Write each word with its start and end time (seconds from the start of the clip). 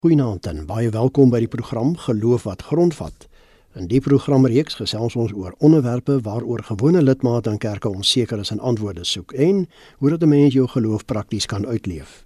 Goeienaand 0.00 0.46
en 0.48 0.62
baie 0.64 0.88
welkom 0.88 1.28
by 1.28 1.42
die 1.42 1.48
program 1.52 1.90
Geloof 2.00 2.46
wat 2.48 2.62
grondvat. 2.70 3.26
In 3.76 3.84
die 3.90 3.98
programreeks 4.00 4.78
gesels 4.78 5.12
ons 5.12 5.34
oor 5.36 5.52
onderwerpe 5.60 6.14
waaroor 6.24 6.62
gewone 6.70 7.02
lidmate 7.02 7.52
in 7.52 7.58
kerke 7.60 7.90
onseker 7.92 8.40
is 8.40 8.48
en 8.54 8.62
antwoorde 8.64 9.04
soek 9.04 9.34
en 9.36 9.66
hoe 9.98 10.10
dat 10.10 10.22
'n 10.24 10.28
mens 10.32 10.54
jou 10.54 10.66
geloof 10.68 11.04
prakties 11.04 11.46
kan 11.46 11.66
uitleef. 11.66 12.24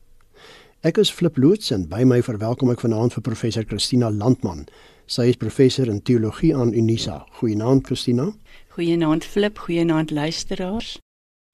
Ek 0.82 0.98
is 0.98 1.10
Flip 1.10 1.36
Loots 1.36 1.70
en 1.70 1.88
by 1.88 2.04
my 2.04 2.22
verwelkom 2.22 2.70
ek 2.70 2.80
vanaand 2.80 3.12
vir 3.12 3.22
professor 3.22 3.64
Christina 3.64 4.10
Landman. 4.10 4.66
Sy 5.06 5.22
is 5.22 5.36
professor 5.36 5.88
in 5.88 6.02
teologie 6.02 6.54
aan 6.54 6.72
Unisa. 6.72 7.26
Goeienaand 7.30 7.86
Christina. 7.86 8.32
Goeienaand 8.68 9.24
Flip, 9.24 9.58
goeienaand 9.58 10.10
luisteraars. 10.10 10.98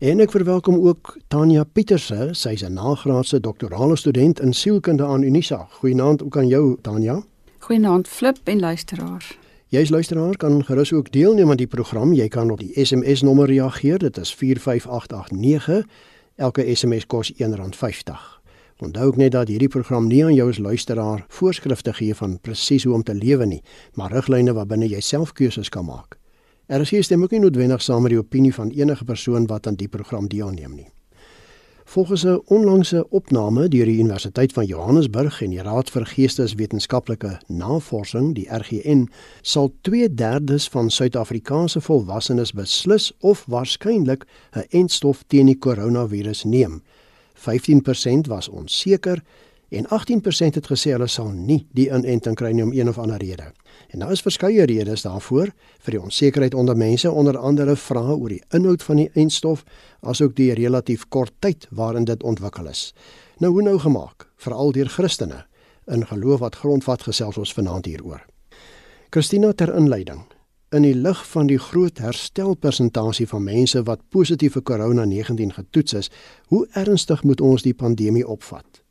En 0.00 0.16
ek 0.24 0.30
verwelkom 0.32 0.78
ook 0.80 1.18
Tanya 1.28 1.60
Pieterse, 1.64 2.30
sy 2.32 2.54
is 2.56 2.62
'n 2.64 2.72
nagraadse 2.72 3.40
doktorale 3.40 3.96
student 3.96 4.40
in 4.40 4.52
sielkunde 4.52 5.04
aan 5.04 5.22
Unisa. 5.22 5.66
Goeienaand 5.70 6.22
ook 6.22 6.36
aan 6.36 6.46
jou 6.46 6.76
Tanya. 6.80 7.22
Goeienaand 7.58 8.08
Flip 8.08 8.38
en 8.44 8.60
luisteraars. 8.60 9.38
Jy 9.68 9.80
as 9.80 9.88
luisteraar 9.88 10.36
kan 10.36 10.64
gerus 10.64 10.92
ook 10.92 11.12
deelneem 11.12 11.50
aan 11.50 11.56
die 11.56 11.66
program. 11.66 12.12
Jy 12.12 12.28
kan 12.28 12.50
op 12.50 12.58
die 12.58 12.84
SMS 12.84 13.22
nommer 13.22 13.46
reageer. 13.46 13.98
Dit 13.98 14.16
is 14.16 14.34
45889. 14.34 15.86
Elke 16.36 16.74
SMS 16.74 17.06
kos 17.06 17.32
R1.50. 17.32 18.40
Onthou 18.78 19.06
ook 19.06 19.16
net 19.16 19.32
dat 19.32 19.48
hierdie 19.48 19.68
program 19.68 20.06
nie 20.06 20.24
aan 20.24 20.34
jou 20.34 20.48
as 20.48 20.58
luisteraar 20.58 21.24
voorskrifte 21.28 21.92
gee 21.92 22.14
van 22.14 22.40
presies 22.40 22.84
hoe 22.84 22.94
om 22.94 23.02
te 23.02 23.14
lewe 23.14 23.46
nie, 23.46 23.62
maar 23.92 24.12
riglyne 24.12 24.52
waarbinne 24.52 24.88
jy 24.88 25.00
self 25.00 25.32
keuses 25.32 25.68
kan 25.68 25.84
maak. 25.84 26.19
RC 26.70 27.02
stem 27.02 27.22
ook 27.22 27.32
nie 27.34 27.40
noodwendig 27.42 27.82
saam 27.82 28.04
met 28.06 28.12
die 28.12 28.18
opinie 28.20 28.52
van 28.54 28.68
enige 28.70 29.04
persoon 29.04 29.46
wat 29.50 29.66
aan 29.66 29.74
die 29.74 29.88
program 29.90 30.28
deelneem 30.30 30.74
nie. 30.74 30.86
Volgens 31.84 32.22
'n 32.24 32.42
onlangse 32.46 33.08
opname 33.08 33.68
deur 33.68 33.84
die 33.84 33.98
Universiteit 33.98 34.52
van 34.52 34.64
Johannesburg 34.64 35.42
en 35.42 35.50
die 35.50 35.62
Raad 35.62 35.90
vir 35.90 36.06
Geesteswetenskaplike 36.06 37.40
Navorsing, 37.46 38.34
die 38.34 38.46
RGN, 38.48 39.08
sal 39.42 39.72
2/3 39.82 40.68
van 40.70 40.90
Suid-Afrikaanse 40.90 41.80
volwassenes 41.80 42.52
beslis 42.52 43.12
of 43.20 43.44
waarskynlik 43.46 44.24
'n 44.52 44.64
entstof 44.68 45.24
teen 45.26 45.46
die 45.46 45.58
koronavirus 45.58 46.44
neem. 46.44 46.82
15% 47.34 48.26
was 48.26 48.48
onseker 48.48 49.22
en 49.70 49.86
18% 49.86 50.58
het 50.58 50.66
gesê 50.66 50.94
hulle 50.94 51.06
sal 51.08 51.30
nie 51.30 51.60
die 51.78 51.86
inenting 51.88 52.36
kry 52.36 52.50
nie 52.52 52.64
om 52.66 52.72
een 52.74 52.88
of 52.90 52.98
ander 52.98 53.20
rede. 53.22 53.52
En 53.90 54.02
daar 54.02 54.12
is 54.12 54.22
verskeie 54.22 54.66
redes 54.66 55.02
daarvoor 55.06 55.52
vir 55.84 55.94
die 55.94 56.00
onsekerheid 56.02 56.54
onder 56.54 56.76
mense, 56.76 57.10
onder 57.10 57.38
andere 57.38 57.76
vrae 57.76 58.16
oor 58.16 58.28
die 58.28 58.42
inhoud 58.50 58.82
van 58.82 58.96
die 58.96 59.10
enstof, 59.14 59.64
asook 60.00 60.34
die 60.36 60.52
relatief 60.54 61.06
kort 61.08 61.32
tyd 61.38 61.68
waarin 61.70 62.04
dit 62.04 62.22
ontwikkel 62.22 62.66
is. 62.66 62.90
Nou 63.38 63.52
hoe 63.52 63.62
nou 63.62 63.78
gemaak, 63.78 64.26
veral 64.36 64.72
deur 64.72 64.88
Christene 64.88 65.44
in 65.86 66.06
geloof 66.06 66.40
wat 66.40 66.54
grondvat 66.54 67.02
gesels 67.02 67.38
ons 67.38 67.52
vanaand 67.54 67.86
hieroor. 67.86 68.26
Christina 69.10 69.52
ter 69.52 69.74
inleiding. 69.74 70.22
In 70.70 70.84
die 70.86 70.94
lig 70.94 71.22
van 71.26 71.48
die 71.50 71.58
groot 71.58 71.98
herstelpersentasie 71.98 73.26
van 73.26 73.42
mense 73.42 73.82
wat 73.88 74.04
positief 74.14 74.54
vir 74.54 74.62
corona-19 74.62 75.56
getoets 75.56 75.96
is, 75.98 76.10
hoe 76.46 76.66
ernstig 76.78 77.24
moet 77.26 77.40
ons 77.40 77.66
die 77.66 77.74
pandemie 77.74 78.26
opvat? 78.26 78.84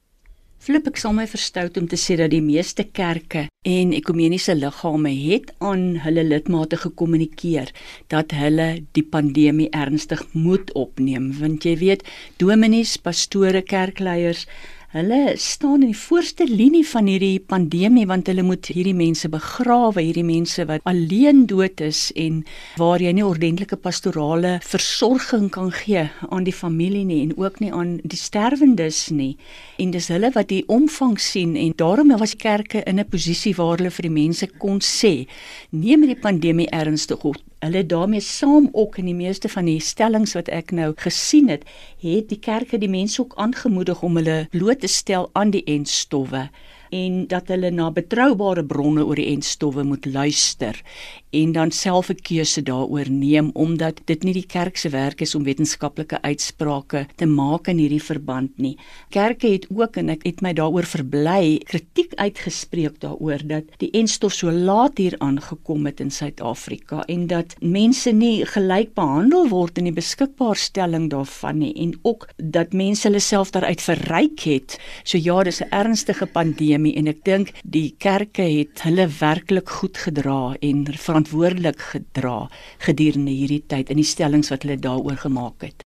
Flip 0.60 0.90
ek 0.90 0.98
sal 1.00 1.14
my 1.16 1.24
verstout 1.32 1.78
om 1.80 1.86
te 1.88 1.96
sê 1.96 2.18
dat 2.20 2.34
die 2.34 2.42
meeste 2.44 2.84
kerke 2.84 3.46
en 3.70 3.94
ekumeniese 3.96 4.58
liggame 4.58 5.14
het 5.16 5.54
aan 5.64 6.02
hulle 6.04 6.26
lidmate 6.28 6.76
gekommunikeer 6.82 7.72
dat 8.12 8.36
hulle 8.36 8.66
die 8.98 9.06
pandemie 9.14 9.70
ernstig 9.72 10.26
moet 10.34 10.74
opneem. 10.76 11.30
Want 11.40 11.64
jy 11.64 11.78
weet 11.80 12.04
dominees, 12.44 12.98
pastore, 13.00 13.64
kerkleiers 13.64 14.44
Hulle 14.90 15.36
staan 15.38 15.84
in 15.84 15.92
die 15.92 15.98
voorste 16.02 16.48
linie 16.50 16.82
van 16.90 17.06
hierdie 17.06 17.38
pandemie 17.46 18.08
want 18.10 18.26
hulle 18.26 18.42
moet 18.42 18.72
hierdie 18.74 18.96
mense 18.98 19.30
begrawe, 19.30 20.02
hierdie 20.02 20.26
mense 20.26 20.64
wat 20.66 20.82
alleen 20.90 21.44
dood 21.46 21.84
is 21.86 22.08
en 22.18 22.40
waar 22.82 22.98
jy 22.98 23.12
nie 23.14 23.26
ordentlike 23.28 23.78
pastorale 23.84 24.56
versorging 24.66 25.52
kan 25.54 25.70
gee 25.78 26.08
aan 26.32 26.48
die 26.48 26.56
familie 26.58 27.04
nie 27.06 27.20
en 27.28 27.36
ook 27.38 27.60
nie 27.62 27.70
aan 27.70 28.00
die 28.02 28.18
sterwendes 28.18 29.04
nie. 29.14 29.36
En 29.78 29.94
dis 29.94 30.10
hulle 30.10 30.34
wat 30.34 30.50
die 30.50 30.64
omvang 30.66 31.20
sien 31.22 31.54
en 31.54 31.78
daarom 31.78 32.10
was 32.18 32.34
kerke 32.34 32.82
in 32.90 32.98
'n 32.98 33.06
posisie 33.14 33.54
waar 33.62 33.78
hulle 33.78 33.94
vir 33.94 34.10
die 34.10 34.18
mense 34.18 34.50
kon 34.58 34.82
sê: 34.82 35.30
"Neem 35.70 36.02
hierdie 36.02 36.24
pandemie 36.26 36.70
ernstig 36.74 37.22
op 37.24 37.38
hulle 37.60 37.86
daarmee 37.86 38.24
saam 38.24 38.70
ook 38.72 38.98
in 38.98 39.06
die 39.06 39.18
meeste 39.18 39.50
van 39.50 39.66
die 39.66 39.80
stellings 39.84 40.34
wat 40.38 40.48
ek 40.48 40.72
nou 40.72 40.94
gesien 40.96 41.50
het, 41.52 41.66
het 42.00 42.30
die 42.32 42.40
kerke 42.40 42.80
die 42.80 42.90
mense 42.90 43.22
ook 43.22 43.36
aangemoedig 43.36 44.02
om 44.02 44.16
hulle 44.22 44.48
bloot 44.52 44.80
te 44.80 44.88
stel 44.88 45.30
aan 45.34 45.52
die 45.56 45.64
enstowwe 45.64 46.48
en 46.90 47.28
dat 47.28 47.48
hulle 47.48 47.72
na 47.72 47.92
betroubare 47.92 48.66
bronne 48.66 49.06
oor 49.06 49.16
die 49.16 49.30
enstowwe 49.34 49.84
moet 49.84 50.06
luister 50.06 50.84
en 51.30 51.52
dan 51.52 51.72
self 51.72 52.10
'n 52.10 52.22
keuse 52.22 52.62
daaroor 52.62 53.10
neem 53.10 53.50
omdat 53.54 54.02
dit 54.06 54.24
nie 54.24 54.34
die 54.34 54.46
kerk 54.46 54.78
se 54.78 54.90
werk 54.90 55.22
is 55.22 55.36
om 55.36 55.44
wetenskaplike 55.44 56.22
uitsprake 56.22 57.06
te 57.16 57.26
maak 57.26 57.68
in 57.68 57.78
hierdie 57.78 58.04
verband 58.04 58.58
nie. 58.58 58.78
Kerke 59.10 59.48
het 59.48 59.68
ook 59.70 59.98
en 59.98 60.10
ek 60.10 60.24
het 60.24 60.42
my 60.42 60.54
daaroor 60.54 60.84
verbly 60.84 61.60
kritiek 61.64 62.14
uitgespreek 62.16 63.00
daaroor 63.00 63.48
dat 63.48 63.64
die 63.78 63.92
enstof 63.92 64.34
so 64.34 64.52
laat 64.52 64.98
hier 64.98 65.16
aangekom 65.20 65.86
het 65.86 66.00
in 66.00 66.12
Suid-Afrika 66.12 67.04
en 67.08 67.28
dat 67.28 67.56
mense 67.62 68.12
nie 68.12 68.46
gelyk 68.46 68.94
behandel 68.94 69.50
word 69.50 69.78
in 69.78 69.84
die 69.84 69.94
beskikbaarstelling 69.94 71.10
daarvan 71.10 71.60
nie 71.60 71.74
en 71.76 71.94
ook 72.02 72.28
dat 72.38 72.74
mense 72.74 73.08
hulle 73.08 73.20
self 73.20 73.52
daaruit 73.52 73.82
verryk 73.82 74.40
het. 74.40 74.80
So 75.04 75.18
ja, 75.18 75.44
dis 75.44 75.62
'n 75.62 75.70
ernstige 75.70 76.26
pandemie 76.26 76.79
en 76.86 77.08
ek 77.08 77.24
dink 77.26 77.52
die 77.64 77.96
kerke 77.98 78.44
het 78.44 78.82
hulle 78.82 79.08
werklik 79.20 79.70
goed 79.70 79.98
gedra 79.98 80.56
en 80.62 80.86
verantwoordelik 80.86 81.80
gedra 81.80 82.50
gedurende 82.80 83.32
hierdie 83.32 83.64
tyd 83.68 83.90
in 83.90 83.98
die 83.98 84.08
stellings 84.08 84.50
wat 84.50 84.64
hulle 84.64 84.78
daaroor 84.78 85.18
gemaak 85.18 85.62
het. 85.62 85.84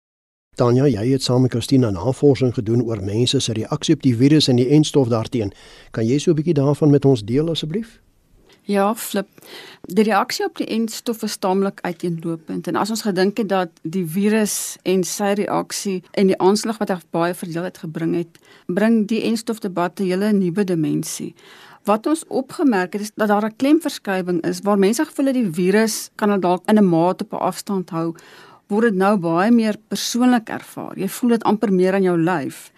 Tanya, 0.56 0.86
jy 0.86 1.08
het 1.10 1.24
saam 1.24 1.42
met 1.42 1.52
Christina 1.52 1.90
navorsing 1.90 2.54
gedoen 2.54 2.84
oor 2.86 3.02
mense 3.02 3.40
se 3.42 3.54
reaksie 3.54 3.96
op 3.96 4.04
die 4.04 4.14
virus 4.16 4.48
en 4.48 4.60
die 4.62 4.70
enstof 4.70 5.10
daarteenoor. 5.10 5.58
Kan 5.92 6.06
jy 6.06 6.20
so 6.20 6.32
'n 6.32 6.36
bietjie 6.36 6.54
daarvan 6.54 6.92
met 6.92 7.06
ons 7.06 7.24
deel 7.26 7.50
asseblief? 7.50 8.00
Ja, 8.66 8.96
flip. 8.96 9.28
Die 9.92 10.04
reaksie 10.08 10.46
op 10.46 10.56
die 10.56 10.68
enstof 10.72 11.24
is 11.28 11.36
taamlik 11.38 11.82
uiteenlopend 11.84 12.68
en 12.72 12.78
as 12.80 12.94
ons 12.96 13.02
gedink 13.04 13.42
het 13.42 13.50
dat 13.52 13.82
die 13.84 14.06
virus 14.08 14.78
en 14.88 15.04
sy 15.04 15.34
reaksie 15.36 15.98
en 16.16 16.30
die 16.32 16.38
aanslag 16.40 16.80
wat 16.80 16.94
hy 16.94 16.98
baie 17.12 17.36
verdeeldheid 17.36 17.82
gebring 17.84 18.14
het, 18.16 18.40
bring 18.72 19.02
die 19.12 19.20
enstof 19.28 19.60
debat 19.60 20.00
'n 20.00 20.08
hele 20.08 20.32
nuwe 20.32 20.64
dimensie. 20.64 21.34
Wat 21.84 22.08
ons 22.08 22.24
opgemerk 22.28 22.94
het 22.94 23.02
is 23.02 23.12
dat 23.16 23.28
daar 23.28 23.46
'n 23.46 23.56
klemverskywing 23.58 24.40
is 24.48 24.64
waar 24.64 24.80
mense 24.80 25.06
gevoel 25.06 25.26
het 25.26 25.36
die 25.36 25.52
virus 25.52 26.10
kan 26.16 26.30
hulle 26.30 26.42
dalk 26.42 26.64
in 26.70 26.78
'n 26.78 26.90
mate 26.90 27.24
op 27.24 27.34
'n 27.34 27.44
afstand 27.44 27.90
hou, 27.90 28.16
word 28.68 28.84
dit 28.84 28.96
nou 28.96 29.18
baie 29.18 29.52
meer 29.52 29.76
persoonlik 29.88 30.50
ervaar. 30.50 30.98
Jy 30.98 31.10
voel 31.10 31.30
dit 31.30 31.44
amper 31.44 31.74
meer 31.74 31.94
aan 31.94 32.04
jou 32.04 32.18
lyf. 32.18 32.72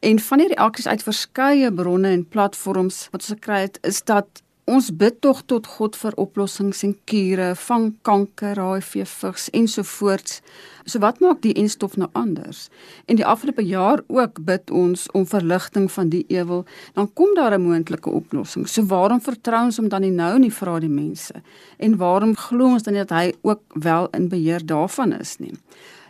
En 0.00 0.18
van 0.18 0.38
die 0.38 0.48
reaksies 0.48 0.86
uit 0.86 1.02
verskeie 1.02 1.72
bronne 1.72 2.08
en 2.08 2.28
platforms 2.28 3.08
wat 3.10 3.20
ons 3.20 3.38
gekry 3.38 3.60
het, 3.60 3.78
is 3.82 4.04
dat 4.04 4.42
Ons 4.68 4.90
bid 4.92 5.14
tog 5.24 5.38
tot 5.48 5.64
God 5.78 5.94
vir 5.96 6.12
oplossings 6.20 6.82
en 6.84 6.90
kure 7.08 7.54
van 7.56 7.86
kanker, 8.04 8.58
HIV, 8.60 9.06
vigs 9.08 9.46
ensovoorts. 9.56 10.42
So 10.84 11.00
wat 11.00 11.22
maak 11.24 11.40
die 11.40 11.54
enstof 11.56 11.96
nou 11.96 12.10
anders? 12.12 12.66
En 13.08 13.16
die 13.16 13.24
afgelope 13.24 13.64
jaar 13.64 14.02
ook 14.12 14.42
bid 14.44 14.68
ons 14.68 15.06
om 15.16 15.24
verligting 15.30 15.88
van 15.92 16.12
die 16.12 16.20
ewel, 16.28 16.66
dan 16.92 17.08
kom 17.16 17.32
daar 17.34 17.56
'n 17.56 17.64
moontlike 17.64 18.10
oplossing. 18.10 18.68
So 18.68 18.84
waarom 18.84 19.20
vertrou 19.20 19.64
ons 19.64 19.76
hom 19.76 19.88
dan 19.88 20.02
nie 20.02 20.12
nou 20.12 20.38
nie 20.38 20.52
vra 20.52 20.78
die 20.78 20.92
mense? 20.92 21.34
En 21.78 21.96
waarom 21.96 22.36
glo 22.36 22.64
ons 22.64 22.82
dan 22.82 22.94
nie 22.94 23.04
dat 23.04 23.18
hy 23.18 23.32
ook 23.42 23.62
wel 23.74 24.08
in 24.12 24.28
beheer 24.28 24.66
daarvan 24.66 25.12
is 25.12 25.38
nie? 25.38 25.54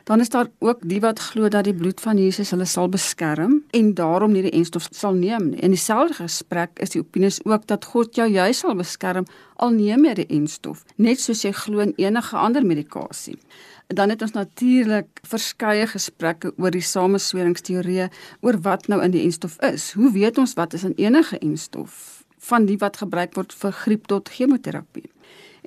Dan 0.09 0.21
is 0.21 0.29
daar 0.29 0.47
ook 0.59 0.79
die 0.89 1.01
wat 1.01 1.19
glo 1.21 1.49
dat 1.49 1.65
die 1.65 1.75
bloed 1.75 2.01
van 2.01 2.17
Jesus 2.17 2.51
hulle 2.51 2.65
sal 2.65 2.89
beskerm 2.89 3.59
en 3.77 3.91
daarom 3.95 4.33
nie 4.33 4.43
die 4.47 4.55
enstof 4.57 4.87
sal 4.91 5.13
neem 5.13 5.51
nie. 5.51 5.59
In 5.61 5.75
dieselfde 5.77 6.15
gesprek 6.23 6.81
is 6.81 6.95
die 6.95 7.03
opinies 7.03 7.43
ook 7.45 7.67
dat 7.69 7.85
God 7.85 8.17
jou 8.17 8.25
juis 8.29 8.63
sal 8.65 8.73
beskerm 8.79 9.29
al 9.61 9.75
neem 9.77 10.07
jy 10.09 10.15
die 10.23 10.27
enstof, 10.39 10.81
net 10.97 11.21
soos 11.21 11.45
jy 11.45 11.53
glo 11.53 11.85
in 11.85 11.93
enige 12.01 12.41
ander 12.41 12.65
medikasie. 12.65 13.37
Dan 13.93 14.09
het 14.09 14.25
ons 14.25 14.33
natuurlik 14.33 15.21
verskeie 15.29 15.85
gesprekke 15.93 16.55
oor 16.57 16.73
die 16.73 16.85
samesweringsteorieë 16.89 18.09
oor 18.41 18.61
wat 18.65 18.89
nou 18.89 19.03
in 19.05 19.13
die 19.13 19.27
enstof 19.29 19.61
is. 19.61 19.91
Hoe 19.93 20.13
weet 20.17 20.41
ons 20.41 20.57
wat 20.57 20.73
is 20.73 20.89
in 20.89 20.97
enige 20.97 21.37
enstof 21.45 22.25
van 22.49 22.65
die 22.65 22.81
wat 22.81 22.97
gebruik 23.05 23.37
word 23.37 23.53
vir 23.53 23.77
griep 23.85 24.09
tot 24.09 24.33
chemoterapie? 24.33 25.11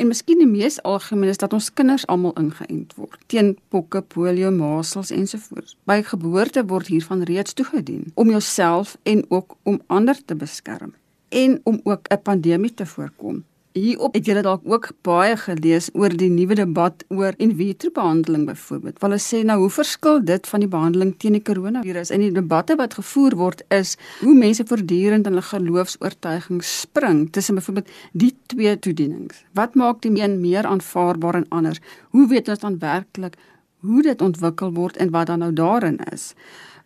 En 0.01 0.07
miskien 0.09 0.39
die 0.41 0.49
mees 0.49 0.79
algemeen 0.81 1.29
is 1.29 1.37
dat 1.37 1.53
ons 1.53 1.67
kinders 1.77 2.07
almal 2.09 2.31
ingeënt 2.41 2.95
word 2.97 3.19
teen 3.29 3.51
pokke, 3.69 3.99
polio, 4.01 4.49
masels 4.49 5.11
ensovoorts. 5.13 5.75
By 5.85 5.99
geboorte 6.07 6.63
word 6.71 6.89
hiervan 6.89 7.21
reeds 7.29 7.53
toegedien 7.53 8.07
om 8.17 8.31
jouself 8.33 8.95
en 9.05 9.21
ook 9.29 9.53
om 9.61 9.77
ander 9.93 10.17
te 10.25 10.35
beskerm 10.35 10.95
en 11.29 11.59
om 11.69 11.77
ook 11.83 12.09
'n 12.09 12.21
pandemie 12.23 12.73
te 12.73 12.85
voorkom. 12.85 13.43
Hierop 13.71 14.17
het 14.17 14.25
julle 14.27 14.41
dalk 14.43 14.65
ook 14.67 14.89
baie 15.07 15.37
gelees 15.39 15.85
oor 15.95 16.11
die 16.11 16.27
nuwe 16.27 16.57
debat 16.59 17.05
oor 17.07 17.37
in 17.39 17.53
vitro 17.55 17.93
behandeling 17.95 18.43
byvoorbeeld. 18.49 18.97
Hulle 18.99 19.19
sê 19.23 19.39
nou 19.47 19.61
hoe 19.61 19.69
verskil 19.71 20.19
dit 20.27 20.49
van 20.51 20.59
die 20.59 20.67
behandeling 20.73 21.13
teen 21.23 21.37
die 21.37 21.43
koronavirus? 21.47 22.11
En 22.11 22.19
die 22.19 22.33
debatte 22.35 22.75
wat 22.75 22.97
gevoer 22.99 23.37
word 23.39 23.63
is 23.71 23.93
hoe 24.19 24.33
mense 24.35 24.65
voortdurend 24.67 25.29
in 25.29 25.31
hulle 25.31 25.45
geloofs-oortuigings 25.47 26.73
spring 26.81 27.29
tussen 27.31 27.55
byvoorbeeld 27.61 27.93
die 28.11 28.33
twee 28.51 28.75
toedienings. 28.75 29.39
Wat 29.55 29.79
maak 29.79 30.03
die 30.03 30.11
een 30.19 30.41
meer 30.43 30.67
aanvaarbaar 30.67 31.39
en 31.39 31.47
ander? 31.49 31.79
Hoe 32.11 32.27
weet 32.27 32.51
ons 32.51 32.59
dan 32.59 32.79
werklik 32.83 33.39
hoe 33.87 34.03
dit 34.03 34.21
ontwikkel 34.21 34.75
word 34.75 34.99
en 34.99 35.15
wat 35.15 35.31
dan 35.31 35.39
nou 35.39 35.53
daarin 35.55 35.95
is? 36.11 36.33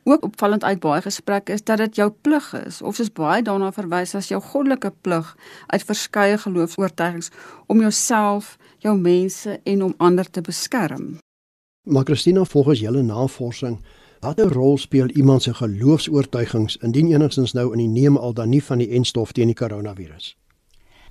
Ook 0.06 0.24
opvallend 0.24 0.63
uit 0.63 0.80
baie 0.80 1.02
gesprekke 1.02 1.54
is 1.54 1.63
dat 1.63 1.78
dit 1.78 1.96
jou 1.96 2.12
plig 2.22 2.54
is 2.66 2.81
of 2.81 2.96
soos 2.96 3.12
baie 3.12 3.42
daarna 3.42 3.72
verwys 3.74 4.16
as 4.16 4.30
jou 4.30 4.42
goddelike 4.42 4.94
plig 5.02 5.31
uit 5.68 5.84
verskeie 5.84 6.38
geloofs-oortuigings 6.38 7.31
om 7.66 7.81
jouself, 7.81 8.57
jou 8.86 8.98
mense 9.00 9.60
en 9.63 9.84
om 9.84 9.94
ander 9.98 10.30
te 10.30 10.42
beskerm. 10.42 11.18
Maar 11.90 12.04
Christina, 12.04 12.46
volgens 12.46 12.80
julle 12.80 13.02
navorsing, 13.02 13.80
watter 14.19 14.54
rol 14.54 14.78
speel 14.78 15.10
iemand 15.10 15.44
se 15.44 15.54
geloofs-oortuigings 15.54 16.78
indien 16.78 17.12
enigstens 17.12 17.54
nou 17.54 17.72
in 17.72 17.78
die 17.78 18.02
neem 18.02 18.18
al 18.18 18.34
dan 18.34 18.50
nie 18.50 18.63
van 18.63 18.78
die 18.78 18.90
enstof 18.90 19.31
teen 19.31 19.54
die 19.54 19.57
koronavirus? 19.57 20.36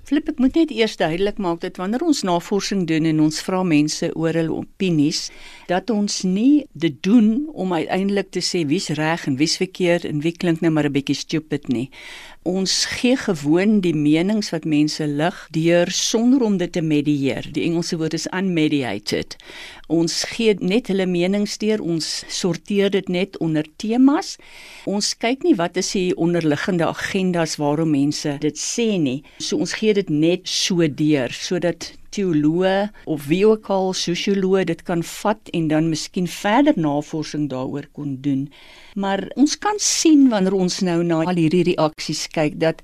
Flip, 0.05 0.27
ek 0.29 0.37
moet 0.37 0.53
net 0.53 0.69
eers 0.69 0.99
duidelik 1.01 1.39
maak 1.41 1.63
dat 1.63 1.79
wanneer 1.81 2.03
ons 2.05 2.19
navorsing 2.27 2.83
doen 2.85 3.07
en 3.09 3.23
ons 3.23 3.39
vra 3.41 3.63
mense 3.65 4.11
oor 4.13 4.37
hulle 4.37 4.53
opinies, 4.53 5.31
dat 5.65 5.89
ons 5.89 6.19
nie 6.29 6.67
dit 6.77 6.99
doen 7.07 7.47
om 7.57 7.73
uiteindelik 7.73 8.29
te 8.29 8.43
sê 8.45 8.61
wie's 8.69 8.91
reg 8.99 9.25
en 9.25 9.39
wie's 9.41 9.57
verkeerd 9.57 10.05
en 10.05 10.21
wie 10.21 10.35
klink 10.37 10.61
nou 10.61 10.69
maar 10.75 10.85
'n 10.85 10.93
bietjie 10.93 11.17
stupid 11.17 11.65
nie 11.73 11.89
ons 12.45 12.85
gee 12.85 13.17
gewoon 13.17 13.79
die 13.81 13.95
menings 13.97 14.51
wat 14.53 14.67
mense 14.69 15.05
lig 15.09 15.37
deur 15.55 15.89
sonder 15.89 16.43
om 16.45 16.59
dit 16.61 16.71
te 16.71 16.81
medieer. 16.85 17.47
Die 17.51 17.63
Engelse 17.65 17.97
woord 17.97 18.13
is 18.13 18.27
unmediated. 18.29 19.33
Ons 19.87 20.23
gee 20.31 20.55
net 20.59 20.89
hulle 20.89 21.05
menings 21.05 21.57
deur, 21.61 21.81
ons 21.81 22.05
sorteer 22.31 22.89
dit 22.89 23.09
net 23.09 23.37
onder 23.37 23.67
temas. 23.77 24.35
Ons 24.89 25.13
kyk 25.21 25.45
nie 25.45 25.53
wat 25.59 25.77
is 25.77 25.91
die 25.93 26.15
onderliggende 26.17 26.87
agendas 26.89 27.57
waarom 27.61 27.93
mense 27.93 28.37
dit 28.41 28.57
sê 28.57 28.95
nie. 28.97 29.21
So 29.37 29.61
ons 29.61 29.75
gee 29.77 29.93
dit 29.93 30.09
net 30.09 30.49
so 30.49 30.87
deur 30.87 31.33
sodat 31.35 31.91
teoloë 32.15 32.89
of 33.11 33.27
wie 33.29 33.43
ook 33.45 33.69
al 33.73 33.93
sosioloë 33.97 34.65
dit 34.71 34.81
kan 34.87 35.03
vat 35.03 35.51
en 35.53 35.69
dan 35.69 35.91
miskien 35.91 36.27
verder 36.31 36.77
navorsing 36.79 37.49
daaroor 37.51 37.89
kon 37.93 38.17
doen. 38.25 38.47
Maar 38.95 39.25
ons 39.35 39.57
kan 39.59 39.75
sien 39.83 40.29
wanneer 40.31 40.53
ons 40.55 40.77
nou 40.87 41.01
na 41.03 41.17
al 41.27 41.35
hierdie 41.35 41.65
reaksies 41.67 42.29
kyk 42.31 42.53
dat 42.61 42.79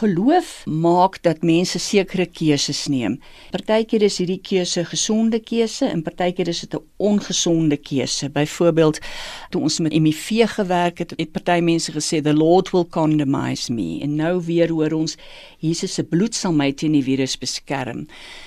geloof 0.00 0.64
maak 0.66 1.20
dat 1.22 1.44
mense 1.46 1.78
sekere 1.78 2.24
keuses 2.26 2.88
neem. 2.90 3.20
Partykeer 3.54 4.02
is 4.02 4.16
hierdie 4.18 4.40
keuse 4.42 4.80
'n 4.80 4.90
gesonde 4.90 5.38
keuse 5.38 5.86
en 5.86 6.02
partykeer 6.02 6.48
is 6.48 6.60
dit 6.60 6.74
'n 6.74 6.82
ongesonde 6.96 7.76
keuse. 7.76 8.28
Byvoorbeeld 8.28 8.98
toe 9.50 9.62
ons 9.62 9.78
met 9.78 9.92
HIV 9.92 10.48
gewerk 10.50 10.98
het, 10.98 11.14
het 11.16 11.32
party 11.32 11.60
mense 11.60 11.92
gesê 11.92 12.20
the 12.22 12.34
Lord 12.34 12.72
will 12.72 12.86
condomize 12.86 13.72
me 13.72 14.00
en 14.02 14.16
nou 14.16 14.42
weer 14.42 14.68
hoor 14.68 14.92
ons 14.92 15.16
Jesus 15.58 15.94
se 15.94 16.02
bloed 16.02 16.34
sal 16.34 16.52
my 16.52 16.72
teen 16.72 16.92
die 16.92 17.04
virus 17.04 17.38
beskerm. 17.38 18.06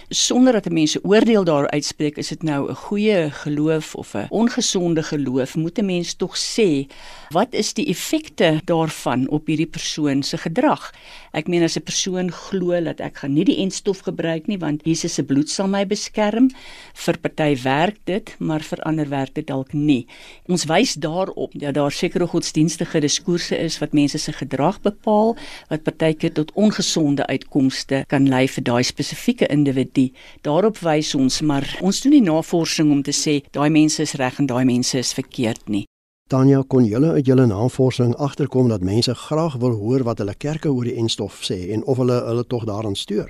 Sonder 0.10 0.54
dat 0.54 0.70
mense 0.70 1.00
oordeel 1.04 1.44
daar 1.44 1.70
uitspreek, 1.70 2.18
is 2.18 2.28
dit 2.28 2.44
nou 2.44 2.70
'n 2.70 2.76
goeie 2.76 3.32
geloof 3.32 3.96
of 3.96 4.16
'n 4.16 4.28
ongesonde 4.30 5.04
geloof, 5.04 5.56
moet 5.56 5.80
'n 5.80 5.86
mens 5.86 6.14
tog 6.14 6.36
sê 6.36 6.88
wat 7.30 7.54
is 7.54 7.74
die 7.74 7.88
effekte 7.90 8.62
daarvan 8.66 9.28
op 9.30 9.48
hierdie 9.48 9.70
persoon 9.70 10.24
se 10.24 10.38
gedrag? 10.38 10.92
Ek 11.34 11.48
meen 11.48 11.64
as 11.64 11.78
'n 11.78 11.84
persoon 11.84 12.32
glo 12.32 12.82
dat 12.82 13.00
ek 13.00 13.18
gaan 13.18 13.34
nie 13.34 13.46
die 13.46 13.62
enstof 13.62 14.00
gebruik 14.08 14.48
nie 14.48 14.58
want 14.58 14.86
Jesus 14.86 15.14
se 15.14 15.24
bloed 15.24 15.50
sal 15.50 15.68
my 15.68 15.86
beskerm. 15.86 16.50
Vir 16.94 17.18
party 17.18 17.56
werk 17.64 17.98
dit, 18.06 18.36
maar 18.40 18.62
vir 18.62 18.80
ander 18.84 19.10
werk 19.10 19.34
dit 19.34 19.48
dalk 19.48 19.74
nie. 19.74 20.08
Ons 20.48 20.66
wys 20.66 20.94
daarop 20.94 21.52
dat 21.54 21.74
daar 21.74 21.92
sekere 21.92 22.28
godsdienstige 22.28 23.00
diskoerse 23.00 23.58
is 23.58 23.80
wat 23.80 23.94
mense 23.94 24.18
se 24.18 24.32
gedrag 24.32 24.82
bepaal 24.82 25.36
wat 25.70 25.84
partykeer 25.84 26.34
tot 26.34 26.52
ongesonde 26.54 27.26
uitkomste 27.28 28.04
kan 28.08 28.28
lei 28.28 28.48
vir 28.48 28.64
daai 28.64 28.84
spesifieke 28.84 29.48
individu. 29.48 30.12
Daarop 30.42 30.78
wys 30.78 31.16
ons, 31.16 31.42
maar 31.42 31.78
ons 31.82 32.02
doen 32.02 32.12
nie 32.12 32.22
navorsing 32.22 32.92
om 32.92 33.04
te 33.04 33.16
sê 33.16 33.42
daai 33.52 33.70
mense 33.70 34.02
is 34.02 34.16
reg 34.20 34.40
en 34.40 34.48
daai 34.52 34.66
mense 34.66 34.98
is 34.98 35.14
verkeerd 35.14 35.70
nie. 35.70 35.86
Tanya, 36.26 36.64
kon 36.66 36.88
julle 36.90 37.12
uit 37.14 37.28
julle 37.30 37.44
navorsing 37.46 38.16
agterkom 38.18 38.72
dat 38.72 38.82
mense 38.82 39.14
graag 39.16 39.60
wil 39.62 39.76
hoor 39.78 40.04
wat 40.08 40.18
hulle 40.18 40.34
kerke 40.34 40.72
oor 40.74 40.88
die 40.90 40.96
enstof 40.98 41.44
sê 41.46 41.58
en 41.76 41.84
of 41.86 42.00
hulle 42.02 42.16
hulle 42.26 42.46
tog 42.50 42.64
daaraan 42.66 42.96
steur? 42.98 43.28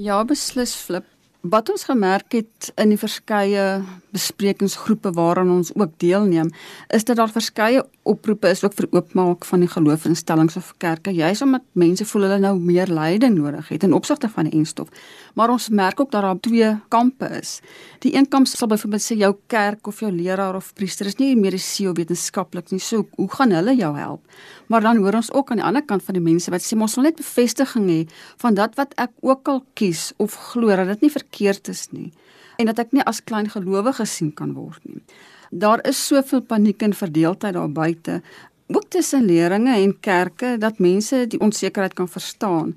Ja, 0.00 0.22
beslis 0.24 0.72
flip. 0.72 1.04
Wat 1.44 1.68
ons 1.68 1.84
gemerk 1.84 2.32
het 2.32 2.70
in 2.80 2.94
die 2.94 2.98
verskeie 2.98 3.66
besprekingsgroepe 4.14 5.12
waaraan 5.16 5.50
ons 5.50 5.70
ook 5.74 5.92
deelneem, 5.96 6.50
is 6.94 7.04
dat 7.04 7.16
daar 7.16 7.32
verskeie 7.32 7.84
oproepe 8.08 8.48
is 8.48 8.64
ook 8.64 8.74
vir 8.78 8.88
oopmaak 8.90 9.44
van 9.44 9.64
die 9.64 9.70
geloofsinstellings 9.70 10.56
of 10.56 10.72
kerke, 10.82 11.12
juis 11.12 11.42
omdat 11.44 11.64
mense 11.72 12.04
voel 12.08 12.26
hulle 12.28 12.38
nou 12.42 12.54
meer 12.60 12.88
leiding 12.92 13.36
nodig 13.38 13.68
het 13.68 13.84
in 13.84 13.96
opsigte 13.96 14.30
van 14.32 14.48
die 14.48 14.58
enstof. 14.58 14.88
Maar 15.34 15.52
ons 15.54 15.68
merk 15.68 16.00
ook 16.00 16.10
dat 16.10 16.22
daar 16.24 16.40
twee 16.40 16.70
kampe 16.88 17.28
is. 17.38 17.58
Die 18.04 18.14
een 18.16 18.28
kamp 18.28 18.46
sal 18.46 18.68
byvoorbeeld 18.68 19.04
sê 19.04 19.18
jou 19.18 19.34
kerk 19.46 19.86
of 19.86 20.00
jou 20.00 20.12
leraar 20.12 20.56
of 20.56 20.72
priester 20.74 21.06
is 21.06 21.18
nie 21.20 21.34
mediese 21.36 21.90
of 21.90 21.96
wetenskaplik 21.96 22.72
nie, 22.72 22.80
so 22.80 23.06
hoe 23.16 23.30
gaan 23.32 23.52
hulle 23.52 23.76
jou 23.76 23.92
help? 23.96 24.24
Maar 24.68 24.84
dan 24.84 25.02
hoor 25.02 25.20
ons 25.20 25.32
ook 25.32 25.50
aan 25.50 25.60
die 25.60 25.66
ander 25.66 25.84
kant 25.84 26.04
van 26.04 26.16
die 26.16 26.24
mense 26.24 26.50
wat 26.52 26.64
sê 26.64 26.76
ons 26.76 26.96
wil 26.96 27.08
net 27.08 27.20
bevestiging 27.20 27.88
hê 27.88 28.00
van 28.40 28.56
dat 28.56 28.76
wat 28.80 28.96
ek 28.96 29.12
ook 29.20 29.48
al 29.48 29.62
kies 29.78 30.12
of 30.16 30.36
glo 30.50 30.74
dat 30.76 30.88
dit 30.94 31.06
nie 31.06 31.14
verkeerd 31.14 31.68
is 31.68 31.86
nie 31.92 32.10
en 32.58 32.66
dat 32.66 32.80
ek 32.82 32.94
nie 32.96 33.04
as 33.06 33.22
klein 33.22 33.46
gelowige 33.50 34.00
gesien 34.00 34.32
kan 34.34 34.54
word 34.58 34.82
nie. 34.88 35.02
Daar 35.50 35.80
is 35.88 36.00
soveel 36.10 36.42
paniek 36.42 36.82
en 36.82 36.94
verdeeldheid 36.94 37.54
daar 37.54 37.70
buite, 37.72 38.20
ook 38.68 38.88
tussen 38.92 39.24
leringe 39.24 39.76
en 39.76 39.94
kerke 40.00 40.56
dat 40.60 40.82
mense 40.82 41.24
die 41.30 41.40
onsekerheid 41.40 41.94
kan 41.94 42.08
verstaan. 42.08 42.74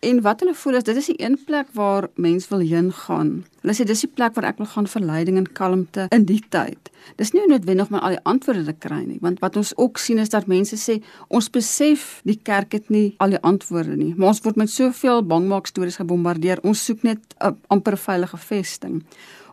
En 0.00 0.20
wat 0.20 0.40
hulle 0.40 0.54
voel 0.54 0.76
is 0.76 0.84
dit 0.84 0.96
is 0.96 1.06
die 1.08 1.16
een 1.22 1.38
plek 1.44 1.68
waar 1.72 2.08
mens 2.14 2.48
wil 2.48 2.58
heen 2.58 2.90
gaan. 2.92 3.30
Hulle 3.62 3.74
sê 3.74 3.86
dis 3.88 4.04
die 4.04 4.10
plek 4.12 4.34
waar 4.36 4.50
ek 4.50 4.58
wil 4.60 4.68
gaan 4.68 4.88
vir 4.92 5.04
leiding 5.08 5.38
en 5.40 5.46
kalmte 5.56 6.04
in 6.12 6.26
die 6.28 6.42
tyd. 6.52 6.90
Dis 7.16 7.32
nie 7.32 7.46
noodwendig 7.48 7.88
om 7.88 7.96
al 7.98 8.16
die 8.16 8.24
antwoorde 8.28 8.66
te 8.68 8.74
kry 8.86 9.00
nie, 9.06 9.16
want 9.24 9.40
wat 9.40 9.56
ons 9.56 9.72
ook 9.80 9.98
sien 10.02 10.20
is 10.20 10.32
dat 10.34 10.50
mense 10.52 10.76
sê 10.76 10.98
ons 11.28 11.48
besef 11.50 12.20
die 12.28 12.36
kerk 12.36 12.76
het 12.76 12.92
nie 12.92 13.14
al 13.24 13.32
die 13.36 13.40
antwoorde 13.40 13.96
nie, 13.96 14.12
maar 14.16 14.34
ons 14.34 14.42
word 14.44 14.60
met 14.60 14.70
soveel 14.70 15.24
bangmaak 15.24 15.70
stories 15.70 15.96
gebombardeer. 16.02 16.60
Ons 16.62 16.84
soek 16.84 17.02
net 17.02 17.34
'n 17.40 17.56
amper 17.72 17.96
veilige 17.96 18.36
vesting. 18.36 19.02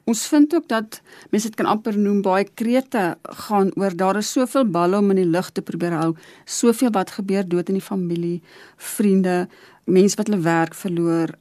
Ons 0.03 0.25
vind 0.27 0.51
ook 0.55 0.65
dat 0.67 0.99
mense 1.31 1.47
dit 1.47 1.55
kan 1.55 1.69
amper 1.71 1.95
noem 1.97 2.19
baie 2.25 2.43
krete 2.43 3.03
gaan 3.47 3.69
oor 3.79 3.93
daar 3.95 4.17
is 4.19 4.31
soveel 4.31 4.65
balle 4.67 4.97
om 4.99 5.13
in 5.13 5.21
die 5.21 5.29
lug 5.35 5.51
te 5.55 5.63
probeer 5.63 5.95
hou, 5.95 6.09
soveel 6.43 6.91
wat 6.91 7.13
gebeur 7.15 7.47
dood 7.47 7.71
in 7.71 7.79
die 7.79 7.85
familie, 7.85 8.41
vriende, 8.75 9.47
mense 9.85 10.17
wat 10.17 10.27
hulle 10.27 10.43
werk 10.43 10.75
verloor. 10.75 11.33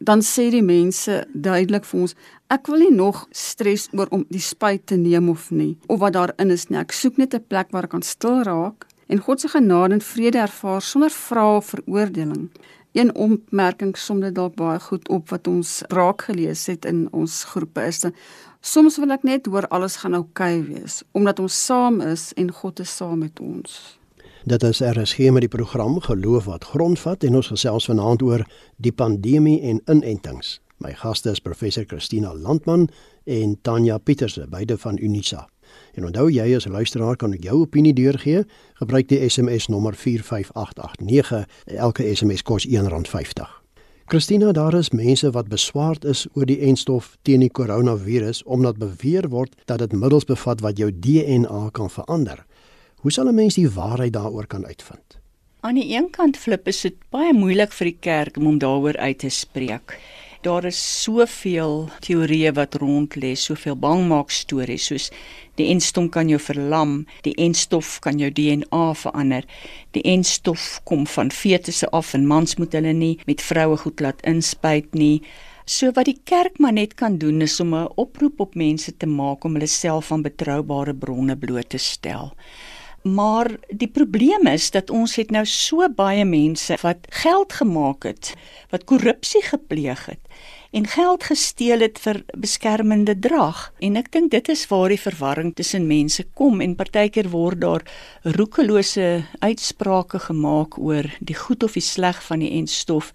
Dan 0.00 0.22
sê 0.24 0.48
die 0.50 0.64
mense 0.64 1.26
duidelik 1.34 1.84
vir 1.84 2.00
ons, 2.00 2.14
ek 2.48 2.70
wil 2.72 2.80
nie 2.86 2.94
nog 2.94 3.26
stres 3.36 3.88
oor 3.92 4.08
om 4.14 4.24
die 4.32 4.42
spyt 4.42 4.86
te 4.88 4.96
neem 4.96 5.28
of 5.28 5.50
nie 5.50 5.76
of 5.88 6.00
wat 6.00 6.16
daarin 6.16 6.54
is 6.54 6.68
nie. 6.70 6.78
Ek 6.80 6.92
soek 6.92 7.18
net 7.18 7.34
'n 7.34 7.44
plek 7.48 7.70
waar 7.70 7.84
ek 7.84 7.90
kan 7.90 8.02
stil 8.02 8.42
raak 8.42 8.86
en 9.08 9.18
God 9.18 9.40
se 9.40 9.48
genade 9.48 9.94
en 9.94 10.00
vrede 10.00 10.38
ervaar 10.38 10.82
sonder 10.82 11.10
vrae 11.10 11.56
of 11.56 11.66
veroordeling. 11.74 12.50
Een 12.92 13.14
opmerking 13.14 13.96
som 13.96 14.20
dit 14.20 14.34
dalk 14.34 14.54
baie 14.54 14.80
goed 14.80 15.08
op 15.08 15.28
wat 15.30 15.46
ons 15.46 15.82
raak 15.88 16.22
gelees 16.22 16.66
het 16.66 16.84
in 16.84 17.08
ons 17.12 17.44
groepe 17.44 17.86
is 17.86 18.00
dat 18.00 18.14
soms 18.60 18.98
wil 18.98 19.10
ek 19.10 19.22
net 19.22 19.46
hoor 19.46 19.68
alles 19.68 19.96
gaan 19.96 20.14
oukei 20.14 20.58
okay 20.58 20.74
wees 20.74 21.02
omdat 21.12 21.38
ons 21.38 21.64
saam 21.66 22.00
is 22.00 22.32
en 22.36 22.52
God 22.52 22.80
is 22.80 22.96
saam 22.96 23.18
met 23.18 23.40
ons. 23.40 23.99
Dit 24.50 24.62
is 24.62 24.80
RSG 24.80 25.18
met 25.30 25.44
die 25.44 25.48
program 25.48 26.00
Geloof 26.00 26.44
wat 26.44 26.64
grondvat 26.64 27.22
en 27.24 27.36
ons 27.38 27.46
gesels 27.52 27.84
vanaand 27.86 28.22
oor 28.26 28.42
die 28.82 28.90
pandemie 28.90 29.60
en 29.62 29.78
inentings. 29.86 30.56
My 30.82 30.90
gaste 30.98 31.30
is 31.30 31.38
professor 31.38 31.84
Christina 31.86 32.32
Landman 32.34 32.88
en 33.30 33.54
Tanya 33.62 33.98
Pieterse, 33.98 34.48
beide 34.50 34.78
van 34.78 34.98
Unisa. 34.98 35.44
En 35.94 36.08
onthou 36.10 36.26
jy 36.34 36.48
as 36.56 36.66
luisteraar 36.66 37.14
kan 37.16 37.38
ek 37.38 37.46
jou 37.46 37.60
opinie 37.60 37.94
deurgee. 37.94 38.42
Gebruik 38.82 39.06
die 39.14 39.22
SMS 39.28 39.70
nommer 39.70 39.94
45889. 39.94 41.46
Elke 41.78 42.10
SMS 42.10 42.42
kos 42.42 42.66
R1.50. 42.66 43.46
Christina, 44.10 44.50
daar 44.50 44.74
is 44.74 44.90
mense 44.90 45.30
wat 45.30 45.46
beswaard 45.46 46.04
is 46.04 46.26
oor 46.34 46.50
die 46.50 46.58
enstof 46.66 47.12
teen 47.22 47.44
die 47.46 47.52
koronavirus 47.54 48.42
omdat 48.42 48.82
beweer 48.82 49.30
word 49.30 49.54
dat 49.70 49.78
dit 49.78 49.94
middels 49.94 50.26
bevat 50.26 50.66
wat 50.66 50.82
jou 50.82 50.90
DNA 50.90 51.68
kan 51.70 51.90
verander. 51.90 52.42
Hoe 53.00 53.12
sal 53.12 53.28
'n 53.28 53.34
mens 53.34 53.54
die 53.54 53.70
waarheid 53.70 54.12
daaroor 54.12 54.46
kan 54.46 54.66
uitvind? 54.66 55.18
Aan 55.60 55.74
die 55.74 55.96
een 55.96 56.10
kant 56.10 56.36
flip 56.36 56.66
is 56.68 56.80
dit 56.80 56.94
baie 57.08 57.32
moeilik 57.32 57.72
vir 57.72 57.84
die 57.84 57.96
kerk 58.00 58.36
om 58.36 58.58
daaroor 58.58 58.96
uit 58.96 59.18
te 59.18 59.28
spreek. 59.28 59.98
Daar 60.42 60.64
is 60.64 61.02
soveel 61.02 61.88
teorieë 62.00 62.52
wat 62.52 62.74
rond 62.74 63.16
lê, 63.16 63.34
soveel 63.34 63.76
bangmaak 63.76 64.30
stories 64.30 64.86
soos 64.86 65.10
die 65.54 65.66
enstom 65.72 66.08
kan 66.08 66.28
jou 66.28 66.40
verlam, 66.40 67.06
die 67.22 67.34
enstof 67.34 67.98
kan 68.00 68.18
jou 68.18 68.30
DNA 68.30 68.94
verander. 68.94 69.44
Die 69.90 70.02
enstof 70.02 70.80
kom 70.84 71.06
van 71.06 71.30
fetusse 71.30 71.88
af 71.90 72.14
en 72.14 72.26
mans 72.26 72.56
moet 72.56 72.72
hulle 72.72 72.92
nie 72.92 73.18
met 73.26 73.42
vroue 73.42 73.76
goed 73.76 74.00
laat 74.00 74.20
inspuit 74.24 74.94
nie. 74.94 75.22
So 75.64 75.92
wat 75.92 76.04
die 76.04 76.20
kerk 76.24 76.58
maar 76.58 76.72
net 76.72 76.94
kan 76.94 77.16
doen 77.18 77.40
is 77.40 77.60
om 77.60 77.74
'n 77.74 77.88
oproep 77.96 78.40
op 78.40 78.54
mense 78.54 78.96
te 78.96 79.06
maak 79.06 79.44
om 79.44 79.52
hulle 79.52 79.66
self 79.66 80.12
aan 80.12 80.22
betroubare 80.22 80.94
bronne 80.94 81.36
bloot 81.36 81.68
te 81.68 81.78
stel. 81.78 82.34
Maar 83.02 83.50
die 83.68 83.88
probleem 83.88 84.46
is 84.46 84.70
dat 84.70 84.90
ons 84.90 85.16
het 85.16 85.30
nou 85.30 85.46
so 85.48 85.88
baie 85.88 86.24
mense 86.24 86.76
wat 86.82 87.06
geld 87.22 87.52
gemaak 87.52 88.04
het, 88.04 88.34
wat 88.70 88.84
korrupsie 88.84 89.42
gepleeg 89.42 90.06
het 90.06 90.20
en 90.70 90.86
geld 90.86 91.24
gesteel 91.26 91.80
het 91.82 91.98
vir 91.98 92.20
beskermende 92.38 93.16
drag 93.18 93.72
en 93.82 93.96
ek 93.98 94.12
dink 94.14 94.30
dit 94.30 94.48
is 94.52 94.62
waar 94.70 94.92
die 94.92 95.00
verwarring 95.00 95.50
tussen 95.58 95.88
mense 95.90 96.22
kom 96.38 96.60
en 96.62 96.76
partykeer 96.78 97.30
word 97.32 97.60
daar 97.64 97.82
roekelose 98.36 99.24
uitsprake 99.42 100.20
gemaak 100.28 100.78
oor 100.78 101.08
die 101.18 101.34
goed 101.34 101.66
of 101.66 101.74
die 101.74 101.82
sleg 101.82 102.20
van 102.28 102.44
die 102.44 102.52
enstof 102.60 103.10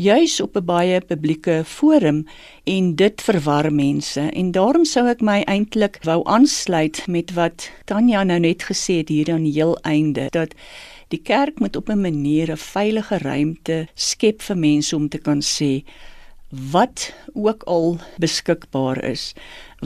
juis 0.00 0.40
op 0.40 0.56
'n 0.56 0.64
baie 0.64 1.00
publieke 1.00 1.60
forum 1.64 2.24
en 2.64 2.94
dit 2.96 3.20
verwar 3.20 3.72
mense. 3.72 4.20
En 4.20 4.52
daarom 4.52 4.84
sou 4.84 5.06
ek 5.08 5.20
my 5.20 5.42
eintlik 5.46 5.98
wou 6.04 6.22
aansluit 6.24 7.06
met 7.06 7.34
wat 7.34 7.70
Tanya 7.84 8.24
nou 8.24 8.38
net 8.38 8.62
gesê 8.62 8.96
het 8.96 9.08
hier 9.08 9.32
aan 9.32 9.44
die 9.44 9.52
heel 9.52 9.76
einde 9.82 10.28
dat 10.30 10.54
die 11.08 11.20
kerk 11.22 11.60
moet 11.60 11.76
op 11.76 11.88
'n 11.88 12.00
manier 12.00 12.50
'n 12.50 12.56
veilige 12.56 13.18
ruimte 13.18 13.88
skep 13.94 14.42
vir 14.42 14.56
mense 14.56 14.96
om 14.96 15.08
te 15.08 15.18
kan 15.18 15.40
sê 15.42 15.84
wat 16.72 17.12
ook 17.32 17.62
al 17.62 17.98
beskikbaar 18.22 19.04
is, 19.04 19.32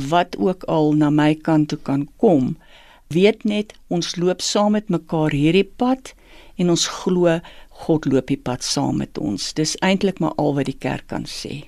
wat 0.08 0.36
ook 0.38 0.64
al 0.64 0.92
na 0.92 1.10
my 1.10 1.34
kant 1.34 1.68
toe 1.68 1.78
kan 1.78 2.08
kom, 2.16 2.56
weet 3.08 3.44
net 3.44 3.72
ons 3.88 4.16
loop 4.16 4.40
saam 4.44 4.76
met 4.76 4.88
mekaar 4.92 5.32
hierdie 5.32 5.66
pad 5.76 6.12
en 6.56 6.70
ons 6.70 6.86
glo 7.00 7.38
God 7.86 8.06
loop 8.10 8.26
die 8.26 8.40
pad 8.40 8.64
saam 8.66 8.98
met 8.98 9.18
ons. 9.18 9.52
Dis 9.54 9.76
eintlik 9.86 10.18
maar 10.18 10.34
al 10.36 10.56
wat 10.58 10.66
die 10.66 10.78
kerk 10.78 11.06
kan 11.14 11.24
sê. 11.30 11.64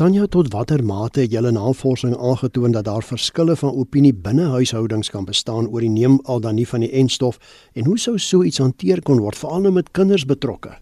Tanya 0.00 0.24
tot 0.32 0.48
watter 0.54 0.80
mate 0.80 1.20
het 1.20 1.32
julle 1.34 1.50
navorsing 1.52 2.14
aangetoon 2.16 2.72
dat 2.72 2.86
daar 2.88 3.04
verskille 3.04 3.56
van 3.60 3.76
opinie 3.76 4.14
binne 4.16 4.46
huishoudings 4.48 5.12
kan 5.12 5.26
bestaan 5.28 5.68
oor 5.68 5.84
die 5.84 5.92
neem 5.92 6.16
al 6.24 6.40
dan 6.40 6.56
nie 6.56 6.64
van 6.64 6.80
die 6.80 6.92
enstof 7.02 7.36
en 7.76 7.84
hoe 7.84 7.98
sou 8.00 8.16
so 8.18 8.40
iets 8.40 8.64
hanteer 8.64 9.04
kon 9.04 9.20
word 9.20 9.36
veral 9.36 9.60
nou 9.68 9.74
met 9.76 9.92
kinders 9.92 10.24
betrokke? 10.24 10.72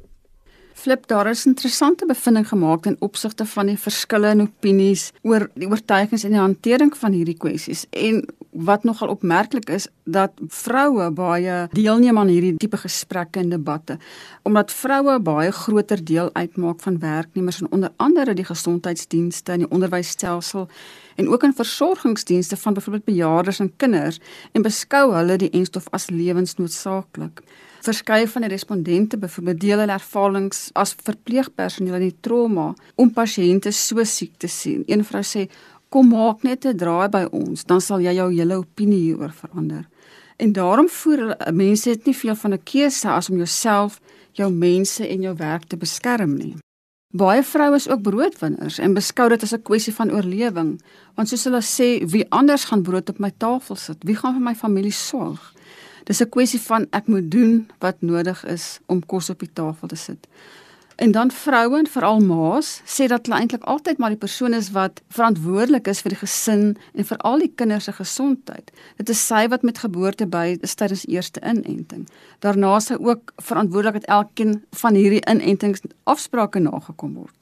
Flip, 0.78 1.06
daar 1.06 1.26
is 1.26 1.46
interessante 1.46 2.06
bevinding 2.06 2.48
gemaak 2.48 2.84
in 2.86 2.96
opsigte 3.02 3.42
van 3.50 3.66
die 3.66 3.78
verskille 3.82 4.28
in 4.30 4.44
opinies 4.44 5.08
oor 5.26 5.48
die 5.58 5.66
oortuigings 5.66 6.22
en 6.22 6.36
die 6.36 6.38
hantering 6.38 6.92
van 7.00 7.16
hierdie 7.16 7.34
kwessies. 7.34 7.82
En 7.90 8.20
wat 8.68 8.86
nogal 8.86 9.10
opmerklik 9.10 9.72
is, 9.74 9.88
dat 10.06 10.38
vroue 10.54 11.10
baie 11.10 11.56
deelneem 11.74 12.18
aan 12.22 12.30
hierdie 12.30 12.54
tipe 12.62 12.78
gesprekke 12.78 13.42
en 13.42 13.50
debatte, 13.50 13.98
omdat 14.46 14.70
vroue 14.72 15.18
baie 15.18 15.50
groter 15.50 16.04
deel 16.04 16.30
uitmaak 16.38 16.80
van 16.86 17.02
werknemers 17.02 17.58
en 17.60 17.72
onder 17.74 17.90
andere 17.96 18.38
die 18.38 18.46
gesondheidsdienste 18.46 19.56
en 19.56 19.66
die 19.66 19.70
onderwysstelsel 19.74 20.68
en 21.18 21.28
ook 21.28 21.42
in 21.42 21.58
versorgingsdienste 21.58 22.56
van 22.56 22.78
byvoorbeeld 22.78 23.10
bejaardes 23.10 23.58
en 23.58 23.74
kinders 23.76 24.22
en 24.52 24.62
beskou 24.62 25.08
hulle 25.16 25.42
die 25.42 25.50
enstof 25.50 25.90
as 25.90 26.06
lewensnoodsaaklik. 26.10 27.42
Verskeie 27.80 28.28
van 28.28 28.42
die 28.42 28.50
respondente 28.50 29.18
byvoorbeeld 29.18 29.60
deel 29.60 29.78
hulle 29.78 29.92
ervarings 29.92 30.70
as 30.74 30.94
verpleegpersoneel 31.06 31.94
in 31.94 32.06
die 32.08 32.16
trauma 32.20 32.72
om 32.96 33.12
pasiënte 33.14 33.72
so 33.72 34.04
siek 34.04 34.34
te 34.38 34.48
sien. 34.48 34.82
Een 34.86 35.04
vrou 35.04 35.22
sê: 35.22 35.48
"Kom 35.88 36.08
maak 36.08 36.42
net 36.42 36.66
'n 36.66 36.76
draai 36.76 37.08
by 37.08 37.24
ons, 37.30 37.64
dan 37.64 37.80
sal 37.80 38.00
jy 38.00 38.14
jou 38.14 38.32
hele 38.32 38.56
opinie 38.56 38.98
hieroor 38.98 39.32
verander." 39.32 39.86
En 40.36 40.52
daarom 40.52 40.88
voer 40.88 41.36
mense 41.52 41.90
het 41.90 42.04
nie 42.04 42.16
veel 42.16 42.36
van 42.36 42.52
'n 42.52 42.62
keuse 42.62 43.08
as 43.08 43.30
om 43.30 43.36
jouself, 43.36 44.00
jou 44.32 44.52
mense 44.52 45.08
en 45.08 45.20
jou 45.20 45.34
werk 45.36 45.64
te 45.64 45.76
beskerm 45.76 46.36
nie. 46.36 46.56
Baie 47.08 47.42
vroue 47.42 47.74
is 47.74 47.88
ook 47.88 48.02
broodwinners 48.02 48.78
en 48.78 48.94
beskou 48.94 49.28
dit 49.28 49.42
as 49.42 49.54
'n 49.54 49.62
kwessie 49.62 49.94
van 49.94 50.10
oorlewing, 50.12 50.80
want 51.14 51.28
soos 51.28 51.44
hulle 51.44 51.62
sê, 51.62 52.04
wie 52.10 52.26
anders 52.30 52.64
gaan 52.64 52.82
brood 52.82 53.08
op 53.08 53.18
my 53.18 53.32
tafel 53.36 53.76
sit? 53.76 53.96
Wie 54.04 54.16
gaan 54.16 54.32
vir 54.32 54.42
my 54.42 54.54
familie 54.54 54.92
sorg? 54.92 55.54
Dis 56.08 56.22
'n 56.22 56.28
kwessie 56.28 56.60
van 56.60 56.86
ek 56.90 57.06
moet 57.06 57.30
doen 57.30 57.68
wat 57.78 58.00
nodig 58.00 58.44
is 58.44 58.80
om 58.86 59.06
kos 59.06 59.30
op 59.30 59.38
die 59.38 59.52
tafel 59.52 59.88
te 59.88 59.96
sit. 59.96 60.26
En 60.96 61.10
dan 61.10 61.30
vrouens, 61.30 61.90
veral 61.90 62.18
ma's, 62.18 62.80
sê 62.84 63.06
dat 63.06 63.26
hulle 63.26 63.38
eintlik 63.38 63.62
altyd 63.62 63.98
maar 63.98 64.08
die 64.08 64.18
persoon 64.18 64.54
is 64.54 64.70
wat 64.70 65.02
verantwoordelik 65.08 65.86
is 65.86 66.00
vir 66.00 66.10
die 66.10 66.18
gesin 66.18 66.76
en 66.94 67.04
vir 67.04 67.16
al 67.16 67.38
die 67.38 67.52
kinders 67.54 67.84
se 67.84 67.92
gesondheid. 67.92 68.72
Dit 68.96 69.08
is 69.08 69.26
sy 69.26 69.48
wat 69.48 69.62
met 69.62 69.78
geboorte 69.78 70.26
by 70.26 70.56
is 70.60 70.74
tydens 70.74 71.06
eerste 71.06 71.40
inenting. 71.44 72.08
Daarna 72.38 72.76
is 72.76 72.88
sy 72.90 72.96
ook 72.98 73.32
verantwoordelik 73.36 74.00
dat 74.00 74.10
elkeen 74.18 74.64
van 74.70 74.94
hierdie 74.94 75.22
inentings 75.30 75.84
afsprake 76.04 76.58
nagekom 76.58 77.14
word 77.14 77.37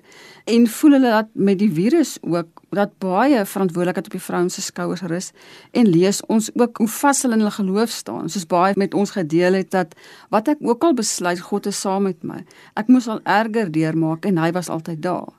en 0.46 0.66
voel 0.70 0.94
hulle 0.96 1.10
dat 1.10 1.30
met 1.34 1.58
die 1.58 1.70
virus 1.74 2.16
ook 2.22 2.62
dat 2.76 2.92
baie 3.02 3.44
verantwoordelikheid 3.44 4.06
op 4.06 4.14
die 4.14 4.22
vrouens 4.22 4.54
se 4.54 4.62
skouers 4.62 5.02
rus 5.10 5.32
en 5.70 5.88
lees 5.90 6.20
ons 6.30 6.50
ook 6.54 6.78
hoe 6.82 6.88
vas 6.88 7.22
hulle 7.22 7.34
in 7.34 7.42
hulle 7.42 7.54
geloof 7.56 7.90
staan. 7.90 8.30
Soos 8.30 8.46
baie 8.46 8.74
met 8.78 8.94
ons 8.94 9.10
gedeel 9.16 9.58
het 9.58 9.70
dat 9.74 9.94
wat 10.34 10.48
ek 10.54 10.62
ook 10.62 10.84
al 10.86 10.94
besluit 10.94 11.42
God 11.42 11.66
is 11.66 11.80
saam 11.80 12.06
met 12.06 12.22
my. 12.22 12.44
Ek 12.78 12.90
moes 12.92 13.08
al 13.10 13.22
erger 13.24 13.72
deurmaak 13.72 14.26
en 14.26 14.38
hy 14.38 14.52
was 14.54 14.70
altyd 14.70 15.02
daar. 15.02 15.32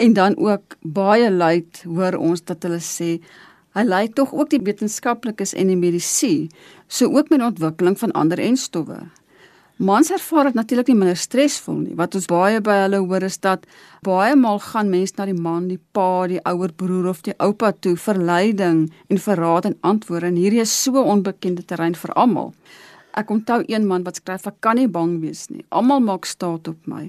En 0.00 0.14
dan 0.16 0.36
ook 0.38 0.78
baie 0.80 1.30
luid 1.30 1.82
hoor 1.86 2.18
ons 2.18 2.44
dat 2.46 2.62
hulle 2.66 2.82
sê 2.84 3.16
hy 3.78 3.86
lei 3.86 4.06
tog 4.14 4.32
ook 4.34 4.50
die 4.50 4.62
wetenskaplikes 4.62 5.54
en 5.54 5.70
die 5.70 5.78
medisy 5.78 6.48
so 6.90 7.10
ook 7.10 7.30
met 7.30 7.42
ontwikkeling 7.46 7.98
van 7.98 8.14
ander 8.18 8.38
enstowwe 8.42 9.02
Mans 9.80 10.10
ervaar 10.12 10.44
dit 10.44 10.54
natuurlik 10.58 10.90
nie 10.90 10.94
minder 11.00 11.16
stresvol 11.16 11.78
nie. 11.80 11.94
Wat 11.96 12.12
ons 12.18 12.26
baie 12.28 12.58
by 12.60 12.74
hulle 12.82 12.98
hoor 13.00 13.24
is 13.24 13.38
dat 13.40 13.62
baie 14.04 14.34
maal 14.36 14.58
gaan 14.60 14.90
mense 14.92 15.16
na 15.16 15.24
die 15.24 15.36
man, 15.46 15.70
die 15.70 15.78
pa, 15.96 16.26
die 16.28 16.42
ouer 16.44 16.74
broer 16.76 17.06
of 17.14 17.22
die 17.24 17.32
oupa 17.40 17.70
toe 17.72 17.94
vir 17.96 18.20
leiding 18.28 18.82
en 19.08 19.20
vir 19.24 19.40
raad 19.40 19.70
en 19.70 19.78
antwoorde 19.80 20.28
en 20.28 20.36
hierdie 20.36 20.60
is 20.60 20.74
so 20.82 21.00
onbekende 21.00 21.64
terrein 21.64 21.96
vir 21.96 22.12
almal. 22.12 22.52
Ek 23.16 23.32
onthou 23.32 23.62
een 23.72 23.88
man 23.88 24.04
wat 24.04 24.20
skryf 24.20 24.44
ek 24.52 24.60
kan 24.60 24.76
nie 24.76 24.90
bang 24.98 25.16
wees 25.22 25.46
nie. 25.48 25.64
Almal 25.72 26.04
maak 26.04 26.28
staat 26.28 26.68
op 26.68 26.84
my 26.84 27.06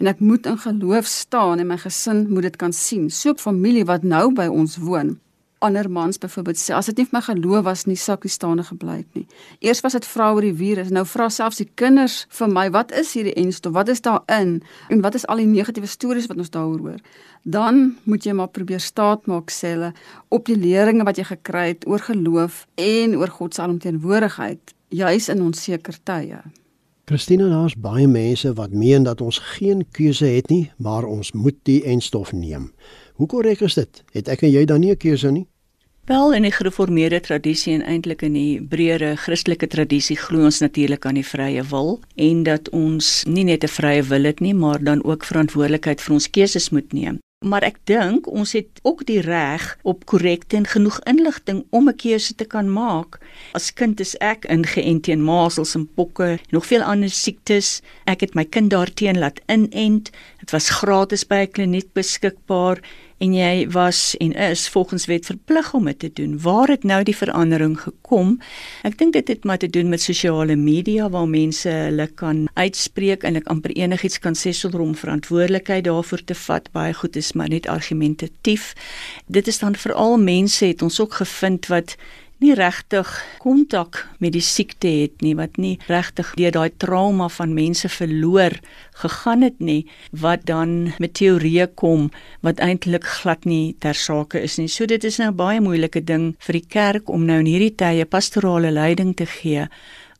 en 0.00 0.08
ek 0.08 0.24
moet 0.24 0.48
in 0.48 0.56
geloof 0.64 1.04
staan 1.04 1.60
en 1.60 1.68
my 1.68 1.76
gesin 1.76 2.24
moet 2.32 2.48
dit 2.48 2.56
kan 2.56 2.72
sien. 2.72 3.10
So 3.10 3.36
'n 3.36 3.36
familie 3.36 3.84
wat 3.84 4.02
nou 4.02 4.32
by 4.32 4.48
ons 4.48 4.80
woon 4.80 5.18
ander 5.58 5.90
mans 5.90 6.18
byvoorbeeld 6.18 6.58
sê 6.60 6.74
as 6.74 6.86
dit 6.90 6.96
nie 7.00 7.06
vir 7.08 7.16
my 7.16 7.22
geloof 7.24 7.64
was 7.64 7.84
nie 7.86 7.96
ek 7.96 8.26
staande 8.28 8.64
gebly 8.64 8.96
het 8.96 9.14
nie. 9.14 9.26
Eers 9.60 9.80
was 9.80 9.92
dit 9.92 10.06
vra 10.06 10.32
oor 10.34 10.42
die 10.42 10.54
virus, 10.54 10.90
nou 10.90 11.04
vra 11.04 11.28
selfs 11.28 11.62
die 11.62 11.68
kinders 11.74 12.26
vir 12.38 12.48
my 12.48 12.70
wat 12.70 12.92
is 12.92 13.14
hierdie 13.14 13.34
enstof? 13.34 13.72
Wat 13.72 13.88
is 13.88 14.00
daarin? 14.00 14.62
En 14.90 15.00
wat 15.00 15.14
is 15.14 15.26
al 15.26 15.36
die 15.36 15.46
negatiewe 15.46 15.86
stories 15.86 16.26
wat 16.26 16.38
ons 16.38 16.50
daaroor 16.50 16.80
hoor? 16.80 17.00
Dan 17.44 17.96
moet 18.04 18.24
jy 18.24 18.32
maar 18.32 18.48
probeer 18.48 18.80
staat 18.80 19.26
maak 19.26 19.50
sê 19.50 19.74
hulle 19.74 19.92
op 20.28 20.46
die 20.46 20.56
leringe 20.56 21.04
wat 21.04 21.18
jy 21.20 21.24
gekry 21.24 21.68
het 21.74 21.86
oor 21.86 22.00
geloof 22.00 22.66
en 22.74 23.16
oor 23.16 23.28
God 23.28 23.54
se 23.54 23.62
alomteenwoordigheid 23.62 24.74
juis 24.94 25.28
in 25.28 25.42
onseker 25.42 25.96
tye. 26.04 26.42
Christina, 27.04 27.50
daar's 27.52 27.74
baie 27.76 28.06
mense 28.08 28.48
wat 28.56 28.72
meen 28.72 29.04
dat 29.04 29.20
ons 29.20 29.38
geen 29.58 29.82
keuse 29.92 30.24
het 30.24 30.48
nie, 30.48 30.70
maar 30.80 31.04
ons 31.04 31.34
moet 31.36 31.56
die 31.68 31.82
enstof 31.84 32.32
neem. 32.32 32.70
Hoe 33.14 33.26
korrek 33.26 33.60
is 33.60 33.74
dit? 33.74 34.02
Het 34.12 34.28
ek 34.28 34.40
en 34.42 34.50
jy 34.50 34.64
dan 34.66 34.80
nie 34.80 34.90
'n 34.90 34.96
keuse 34.96 35.30
nie? 35.30 35.46
Wel 36.04 36.34
in 36.34 36.42
die 36.42 36.52
gereformeerde 36.52 37.20
tradisie 37.20 37.72
en 37.72 37.82
eintlik 37.82 38.22
in 38.22 38.32
die 38.32 38.60
breëre 38.60 39.14
Christelike 39.16 39.66
tradisie 39.66 40.16
glo 40.16 40.44
ons 40.44 40.58
natuurlik 40.60 41.06
aan 41.06 41.14
die 41.14 41.24
vrye 41.24 41.62
wil 41.70 42.00
en 42.16 42.42
dat 42.42 42.68
ons 42.68 43.22
nie 43.24 43.44
net 43.44 43.64
'n 43.64 43.68
vrye 43.68 44.02
wil 44.02 44.24
het 44.24 44.40
nie, 44.40 44.54
maar 44.54 44.82
dan 44.82 45.04
ook 45.04 45.24
verantwoordelikheid 45.24 46.00
vir 46.00 46.14
ons 46.14 46.30
keuses 46.30 46.70
moet 46.70 46.92
neem. 46.92 47.23
Maar 47.44 47.66
ek 47.66 47.82
dink 47.84 48.24
ons 48.32 48.54
het 48.56 48.80
ook 48.88 49.02
die 49.04 49.20
reg 49.20 49.66
op 49.84 50.06
korrekte 50.08 50.56
en 50.56 50.66
genoeg 50.66 50.96
inligting 51.10 51.64
om 51.76 51.88
'n 51.88 51.96
keuse 52.00 52.34
te 52.34 52.44
kan 52.44 52.72
maak. 52.72 53.20
As 53.52 53.72
kind 53.72 54.00
is 54.00 54.16
ek 54.16 54.44
ingeënt 54.48 55.02
teen 55.04 55.22
masels 55.22 55.74
en 55.74 55.84
pokke 55.94 56.24
en 56.24 56.38
nog 56.50 56.66
veel 56.66 56.82
ander 56.82 57.10
siektes. 57.10 57.82
Ek 58.04 58.20
het 58.20 58.34
my 58.34 58.44
kind 58.44 58.70
daarteen 58.70 59.18
laat 59.18 59.40
inent. 59.46 60.10
Dit 60.40 60.50
was 60.50 60.70
gratis 60.70 61.26
by 61.26 61.44
'n 61.44 61.50
kliniek 61.50 61.92
beskikbaar 61.92 62.80
en 63.24 63.34
jy 63.36 63.66
was 63.72 64.14
en 64.20 64.32
is 64.32 64.68
volgens 64.68 65.06
wet 65.08 65.26
verplig 65.26 65.72
om 65.74 65.88
dit 65.88 65.98
te 65.98 66.10
doen. 66.12 66.36
Waar 66.40 66.68
het 66.68 66.84
nou 66.84 67.02
die 67.06 67.16
verandering 67.16 67.76
gekom? 67.80 68.36
Ek 68.84 68.98
dink 69.00 69.14
dit 69.16 69.28
het 69.32 69.44
maar 69.48 69.58
te 69.62 69.70
doen 69.70 69.88
met 69.88 70.02
sosiale 70.02 70.56
media 70.60 71.08
waar 71.10 71.28
mense 71.28 71.68
hulle 71.68 72.06
kan 72.20 72.44
uitspreek 72.54 73.24
en 73.24 73.40
ek 73.40 73.48
amper 73.52 73.72
enigiets 73.76 74.20
kan 74.20 74.36
sê 74.36 74.52
sonder 74.52 74.84
om 74.84 74.96
verantwoordelikheid 74.98 75.86
daarvoor 75.88 76.24
te 76.24 76.36
vat. 76.44 76.68
Baie 76.76 76.92
goed 76.94 77.16
is 77.16 77.32
maar 77.32 77.48
net 77.48 77.68
argumentatief. 77.70 78.72
Dit 79.26 79.48
is 79.48 79.58
dan 79.62 79.76
veral 79.76 80.18
mense 80.20 80.66
het 80.66 80.82
ons 80.82 81.00
ook 81.00 81.20
gevind 81.22 81.70
wat 81.72 81.96
nie 82.42 82.54
regtig 82.58 83.10
kontak 83.42 84.00
met 84.18 84.34
die 84.34 84.42
siekte 84.42 84.88
het 84.88 85.22
nie, 85.22 85.34
wat 85.38 85.58
nie 85.60 85.76
regtig 85.88 86.32
deur 86.38 86.54
daai 86.56 86.70
trauma 86.82 87.28
van 87.28 87.54
mense 87.54 87.88
verloor 87.88 88.56
gegaan 89.02 89.42
het 89.46 89.60
nie, 89.60 89.84
wat 90.10 90.46
dan 90.50 90.94
met 90.98 91.14
teorieë 91.20 91.68
kom 91.78 92.10
wat 92.46 92.62
eintlik 92.64 93.06
glad 93.20 93.46
nie 93.48 93.76
ter 93.80 93.94
sake 93.94 94.42
is 94.42 94.58
nie. 94.58 94.68
So 94.68 94.86
dit 94.86 95.04
is 95.04 95.20
nou 95.22 95.30
baie 95.32 95.60
moeilike 95.60 96.02
ding 96.04 96.32
vir 96.46 96.60
die 96.60 96.66
kerk 96.68 97.12
om 97.12 97.26
nou 97.28 97.38
in 97.44 97.50
hierdie 97.50 97.74
tye 97.78 98.04
pastorale 98.04 98.74
leiding 98.74 99.14
te 99.16 99.26
gee 99.26 99.68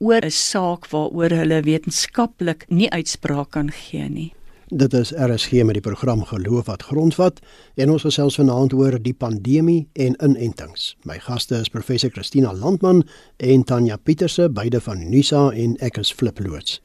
oor 0.00 0.23
'n 0.25 0.30
saak 0.30 0.90
waaroor 0.92 1.33
hulle 1.40 1.62
wetenskaplik 1.62 2.64
nie 2.68 2.90
uitspraak 2.90 3.50
kan 3.50 3.71
gee 3.71 4.09
nie. 4.09 4.33
Dit 4.68 4.94
is 4.94 5.12
RSG 5.12 5.50
met 5.52 5.76
die 5.76 5.83
program 5.85 6.25
Geloof 6.25 6.66
wat 6.66 6.83
grondvat 6.83 7.40
en 7.76 7.90
ons 7.92 8.02
gesels 8.06 8.38
vanaand 8.40 8.73
oor 8.73 8.97
die 8.97 9.12
pandemie 9.12 9.88
en 9.92 10.16
inentings. 10.25 10.94
My 11.04 11.18
gaste 11.21 11.59
is 11.61 11.68
professor 11.68 12.11
Christina 12.11 12.54
Landman 12.54 13.02
en 13.37 13.64
Tanya 13.64 13.97
Pieterse, 13.97 14.49
beide 14.49 14.80
van 14.80 15.02
Unisa 15.04 15.50
en 15.52 15.76
ek 15.85 16.00
is 16.00 16.12
Flip 16.12 16.40
Loots. 16.40 16.80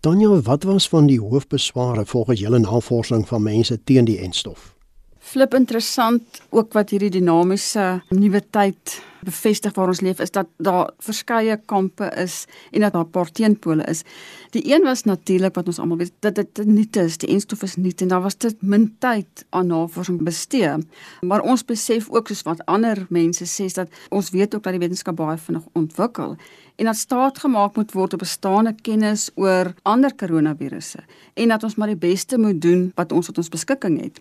Tanya, 0.00 0.38
wat 0.46 0.62
was 0.64 0.86
van 0.88 1.10
die 1.10 1.18
hoofbesware 1.20 2.06
volgens 2.06 2.40
julle 2.40 2.62
navorsing 2.62 3.26
van 3.28 3.42
mense 3.42 3.82
teen 3.84 4.06
die 4.06 4.20
enstof? 4.22 4.70
Flip 5.18 5.54
interessant 5.54 6.42
ook 6.50 6.72
wat 6.78 6.94
hierdie 6.94 7.10
dinamiese 7.18 8.04
nuwe 8.14 8.40
tyd 8.54 9.00
bevestig 9.24 9.74
waar 9.74 9.88
ons 9.88 10.00
leef 10.00 10.20
is 10.20 10.30
dat 10.30 10.46
daar 10.56 10.90
verskeie 10.98 11.56
kampe 11.66 12.10
is 12.16 12.44
en 12.70 12.80
dat 12.80 12.92
daar 12.92 13.04
'n 13.04 13.10
paar 13.10 13.32
teenpole 13.32 13.84
is. 13.84 14.02
Die 14.50 14.74
een 14.74 14.82
was 14.82 15.02
natuurlik 15.02 15.54
wat 15.54 15.66
ons 15.66 15.78
almal 15.78 15.96
weet 15.96 16.12
dat 16.20 16.34
dit 16.34 16.66
nie 16.66 16.88
is 16.90 17.18
die 17.18 17.28
enstof 17.28 17.62
is 17.62 17.76
nie 17.76 17.94
en 17.96 18.08
daar 18.08 18.22
was 18.22 18.38
dit 18.38 18.62
min 18.62 18.96
tyd 18.98 19.44
aan 19.48 19.66
navorsing 19.66 20.22
bestee. 20.22 20.76
Maar 21.20 21.40
ons 21.40 21.64
besef 21.64 22.10
ook 22.10 22.28
soos 22.28 22.42
wat 22.42 22.64
ander 22.64 23.06
mense 23.08 23.44
sê 23.44 23.72
dat 23.72 23.88
ons 24.08 24.30
weet 24.30 24.54
ook 24.54 24.62
dat 24.62 24.72
die 24.72 24.80
wetenskap 24.80 25.16
baie 25.16 25.38
vinnig 25.38 25.64
ontwikkel 25.72 26.36
en 26.80 26.84
dat 26.84 26.96
staat 26.96 27.38
gemaak 27.38 27.76
moet 27.76 27.92
word 27.92 28.12
op 28.12 28.18
bestaande 28.18 28.74
kennis 28.82 29.30
oor 29.34 29.74
ander 29.82 30.14
koronavirusse 30.14 31.02
en 31.34 31.48
dat 31.48 31.62
ons 31.62 31.74
maar 31.74 31.92
die 31.92 31.96
beste 32.08 32.38
moet 32.38 32.60
doen 32.60 32.92
wat 32.94 33.12
ons 33.12 33.26
tot 33.26 33.38
ons 33.38 33.52
beskikking 33.52 34.00
het. 34.00 34.20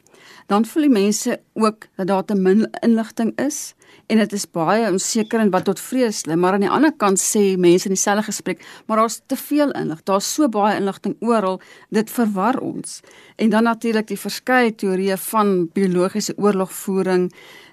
Dan 0.52 0.66
voel 0.66 0.90
die 0.90 0.92
mense 0.92 1.40
ook 1.54 1.88
dat 1.96 2.08
daar 2.08 2.26
te 2.26 2.36
min 2.36 2.68
inligting 2.84 3.32
is 3.40 3.74
en 4.08 4.18
dit 4.18 4.34
is 4.34 4.46
baie 4.52 4.89
onseker 4.92 5.40
en 5.44 5.52
wat 5.54 5.66
tot 5.70 5.80
vrees 5.80 6.24
lê 6.28 6.36
maar 6.36 6.58
aan 6.58 6.66
die 6.66 6.72
ander 6.78 6.94
kant 7.04 7.22
sê 7.22 7.44
mense 7.58 7.90
in 7.90 7.96
dieselfde 7.96 8.26
gesprek 8.28 8.66
maar 8.88 9.02
daar's 9.02 9.22
te 9.28 9.38
veel 9.40 9.72
inlig 9.80 10.04
daar's 10.10 10.34
so 10.34 10.50
baie 10.50 10.78
inligting 10.80 11.16
oral 11.20 11.60
dit 11.90 12.12
verwar 12.18 12.60
ons 12.60 13.00
en 13.38 13.50
dan 13.50 13.68
natuurlik 13.70 14.08
die 14.08 14.20
verskeie 14.20 14.76
teorieë 14.76 15.18
van 15.30 15.56
biologiese 15.74 16.38
oorlogvoering 16.38 17.30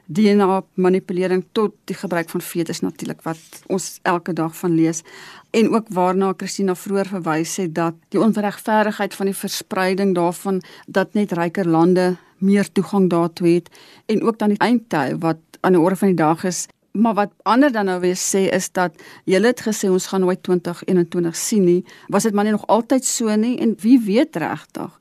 DNA 0.06 0.60
manipulering 0.74 1.42
tot 1.52 1.74
die 1.90 1.96
gebruik 1.98 2.28
van 2.30 2.40
fetus 2.40 2.80
natuurlik 2.80 3.24
wat 3.26 3.62
ons 3.66 3.98
elke 4.06 4.32
dag 4.32 4.54
van 4.56 4.76
lees 4.78 5.02
en 5.50 5.72
ook 5.74 5.90
waarna 5.98 6.32
Christina 6.36 6.74
vroeër 6.78 7.10
verwys 7.16 7.56
het 7.62 7.74
dat 7.74 7.98
die 8.14 8.20
onregverdigheid 8.22 9.14
van 9.14 9.32
die 9.32 9.40
verspreiding 9.40 10.14
daarvan 10.14 10.62
dat 10.86 11.18
net 11.18 11.34
ryker 11.34 11.66
lande 11.66 12.14
meer 12.38 12.72
toegang 12.72 13.10
daartoe 13.10 13.48
het 13.48 13.70
en 14.06 14.22
ook 14.22 14.38
dan 14.38 14.54
die 14.54 14.58
eindtyd 14.58 15.20
wat 15.20 15.38
aan 15.60 15.72
die 15.72 15.80
orde 15.80 15.96
van 15.96 16.08
die 16.08 16.16
dag 16.16 16.44
is. 16.44 16.66
Maar 16.96 17.14
wat 17.14 17.32
ander 17.44 17.72
dan 17.72 17.84
nou 17.90 18.00
weer 18.00 18.16
sê 18.16 18.46
is 18.54 18.70
dat 18.72 18.96
julle 19.24 19.52
het 19.52 19.60
gesê 19.60 19.90
ons 19.92 20.06
gaan 20.06 20.24
nooit 20.24 20.42
2021 20.42 21.36
sien 21.36 21.64
nie. 21.64 21.82
Was 22.08 22.24
dit 22.24 22.34
maar 22.34 22.48
nie 22.48 22.56
nog 22.56 22.66
altyd 22.66 23.04
so 23.04 23.36
nie 23.36 23.56
en 23.60 23.76
wie 23.82 23.98
weet 24.00 24.36
regtig? 24.36 24.92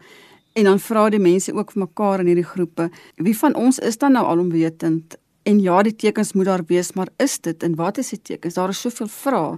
En 0.56 0.64
dan 0.64 0.80
vra 0.80 1.10
die 1.12 1.20
mense 1.20 1.54
ook 1.54 1.72
vir 1.76 1.84
mekaar 1.84 2.24
in 2.24 2.32
hierdie 2.32 2.48
groepe, 2.48 2.90
wie 3.16 3.36
van 3.38 3.56
ons 3.60 3.80
is 3.80 3.98
dan 4.00 4.16
nou 4.16 4.26
alomwetend? 4.26 5.18
En 5.44 5.60
ja, 5.62 5.82
die 5.84 5.96
tekens 5.96 6.34
moet 6.34 6.48
daar 6.48 6.64
wees, 6.68 6.94
maar 6.94 7.12
is 7.22 7.40
dit 7.40 7.64
en 7.64 7.76
wat 7.76 7.98
is 8.02 8.14
die 8.16 8.22
tekens? 8.22 8.56
Daar 8.56 8.72
is 8.72 8.80
soveel 8.82 9.12
vrae. 9.12 9.58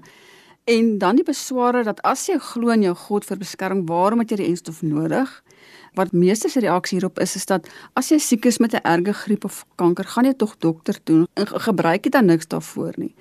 En 0.67 0.97
dan 0.97 1.15
die 1.15 1.23
besware 1.23 1.83
dat 1.87 2.01
as 2.03 2.25
jy 2.27 2.39
glo 2.43 2.73
in 2.73 2.83
jou 2.83 2.95
God 3.07 3.27
vir 3.29 3.39
beskerming, 3.39 3.85
waarom 3.87 4.19
het 4.19 4.33
jy 4.33 4.41
die 4.41 4.49
enstof 4.49 4.81
nodig? 4.83 5.29
Wat 5.97 6.13
meeste 6.13 6.49
se 6.49 6.61
reaksie 6.63 6.97
hierop 6.97 7.19
is 7.19 7.35
is 7.35 7.45
dat 7.49 7.67
as 7.99 8.11
jy 8.11 8.19
siek 8.21 8.45
is 8.45 8.59
met 8.63 8.73
'n 8.73 8.85
erge 8.85 9.13
griep 9.13 9.45
of 9.45 9.65
kanker, 9.75 10.05
gaan 10.05 10.25
jy 10.25 10.33
tog 10.33 10.55
dokter 10.59 10.95
toe 11.03 11.27
en 11.33 11.47
gebruik 11.47 12.05
jy 12.05 12.11
dan 12.11 12.25
niks 12.25 12.47
daarvoor 12.47 12.93
nie. 12.97 13.13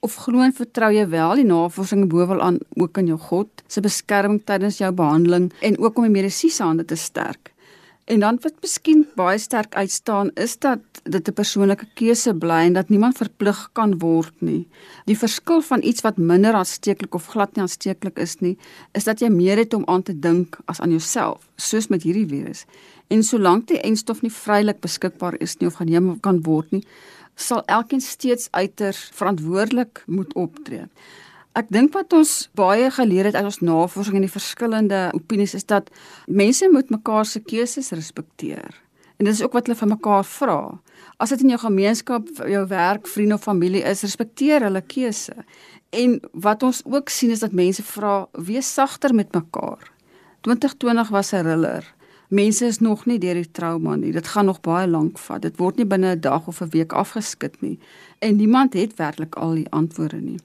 Of 0.00 0.14
glo 0.14 0.40
en 0.40 0.52
vertrou 0.52 0.92
jy 0.92 1.08
wel 1.08 1.34
die 1.34 1.44
navorsing 1.44 2.08
bovenaan 2.08 2.58
ook 2.74 2.98
in 2.98 3.06
jou 3.06 3.18
God 3.18 3.48
se 3.66 3.80
beskerming 3.80 4.42
tydens 4.44 4.78
jou 4.78 4.92
behandeling 4.92 5.52
en 5.60 5.78
ook 5.78 5.96
om 5.96 6.02
die 6.02 6.10
mediese 6.10 6.62
hande 6.62 6.84
te 6.84 6.96
sterk. 6.96 7.51
En 8.04 8.20
dan 8.20 8.38
wat 8.42 8.54
miskien 8.60 9.04
baie 9.14 9.38
sterk 9.38 9.74
uitstaan 9.74 10.30
is 10.34 10.58
dat 10.58 10.78
dit 11.02 11.28
'n 11.28 11.32
persoonlike 11.32 11.86
keuse 11.94 12.34
bly 12.34 12.66
en 12.66 12.72
dat 12.72 12.88
niemand 12.88 13.16
verplig 13.16 13.68
kan 13.72 13.98
word 13.98 14.34
nie. 14.38 14.68
Die 15.04 15.18
verskil 15.18 15.60
van 15.62 15.82
iets 15.82 16.00
wat 16.00 16.16
minder 16.16 16.52
aansteeklik 16.52 17.14
of 17.14 17.26
glad 17.26 17.54
nie 17.54 17.62
aansteeklik 17.62 18.18
is 18.18 18.36
nie, 18.40 18.58
is 18.92 19.04
dat 19.04 19.20
jy 19.20 19.28
meer 19.28 19.56
het 19.56 19.74
om 19.74 19.86
aan 19.86 20.02
te 20.02 20.18
dink 20.18 20.58
as 20.64 20.80
aan 20.80 20.90
jouself, 20.90 21.48
soos 21.56 21.86
met 21.86 22.02
hierdie 22.02 22.26
virus. 22.26 22.64
En 23.06 23.22
solank 23.22 23.66
die 23.66 23.80
enstof 23.80 24.22
nie 24.22 24.32
vrylik 24.32 24.80
beskikbaar 24.80 25.34
is 25.40 25.56
nie 25.56 25.66
of 25.66 25.74
geneem 25.74 26.20
kan 26.20 26.42
word 26.42 26.70
nie, 26.70 26.84
sal 27.34 27.62
elkeen 27.64 28.00
steeds 28.00 28.48
uiters 28.50 29.10
verantwoordelik 29.12 30.02
moet 30.06 30.34
optree. 30.34 30.86
Ek 31.52 31.66
dink 31.68 31.92
wat 31.92 32.14
ons 32.16 32.46
baie 32.56 32.86
geleer 32.96 33.26
het 33.28 33.34
uit 33.36 33.44
ons 33.44 33.58
navorsing 33.60 34.16
en 34.16 34.24
die 34.24 34.32
verskillende 34.32 35.00
opinies 35.12 35.52
is 35.58 35.66
dat 35.68 35.90
mense 36.24 36.64
moet 36.72 36.88
mekaar 36.88 37.26
se 37.28 37.42
keuses 37.44 37.90
respekteer. 37.92 38.78
En 39.20 39.26
dit 39.28 39.34
is 39.34 39.42
ook 39.44 39.52
wat 39.58 39.68
hulle 39.68 39.76
van 39.76 39.92
mekaar 39.92 40.24
vra. 40.24 40.56
As 41.20 41.34
dit 41.34 41.42
in 41.44 41.52
jou 41.52 41.58
gemeenskap, 41.60 42.30
jou 42.48 42.62
werk, 42.70 43.04
vriende 43.06 43.36
of 43.36 43.44
familie 43.44 43.82
is, 43.84 44.00
respekteer 44.00 44.64
hulle 44.64 44.80
keuse. 44.80 45.44
En 45.92 46.14
wat 46.32 46.64
ons 46.64 46.80
ook 46.88 47.12
sien 47.12 47.34
is 47.34 47.44
dat 47.44 47.52
mense 47.52 47.84
vra, 47.84 48.14
wees 48.32 48.72
sagter 48.72 49.12
met 49.14 49.36
mekaar. 49.36 49.92
2020 50.48 51.12
was 51.12 51.34
'n 51.34 51.44
thriller. 51.44 51.84
Mense 52.28 52.66
is 52.66 52.78
nog 52.80 53.04
nie 53.04 53.18
deur 53.18 53.34
die 53.34 53.50
trauma 53.50 53.96
nie. 53.96 54.12
Dit 54.12 54.26
gaan 54.26 54.46
nog 54.46 54.60
baie 54.60 54.88
lank 54.88 55.18
vat. 55.18 55.42
Dit 55.42 55.56
word 55.56 55.76
nie 55.76 55.86
binne 55.86 56.16
'n 56.16 56.20
dag 56.20 56.48
of 56.48 56.62
'n 56.62 56.70
week 56.70 56.92
afgeskit 56.92 57.60
nie. 57.60 57.78
En 58.18 58.36
niemand 58.36 58.72
het 58.72 58.96
werklik 58.96 59.34
al 59.34 59.54
die 59.54 59.70
antwoorde 59.70 60.16
nie 60.16 60.38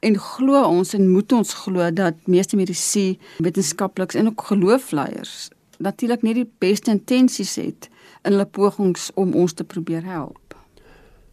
en 0.00 0.18
glo 0.18 0.62
ons 0.64 0.94
en 0.94 1.08
moet 1.08 1.32
ons 1.32 1.54
glo 1.64 1.90
dat 1.90 2.14
meeste 2.26 2.56
medisy 2.56 3.18
wetenskaplikes 3.38 4.20
en 4.20 4.32
ook 4.32 4.46
geloofleiers 4.52 5.50
natuurlik 5.82 6.22
net 6.22 6.38
die 6.38 6.48
beste 6.62 6.92
intensies 6.94 7.56
het 7.60 7.88
in 8.22 8.34
hulle 8.34 8.46
pogings 8.46 9.10
om 9.18 9.34
ons 9.34 9.54
te 9.58 9.64
probeer 9.66 10.04
help. 10.06 10.38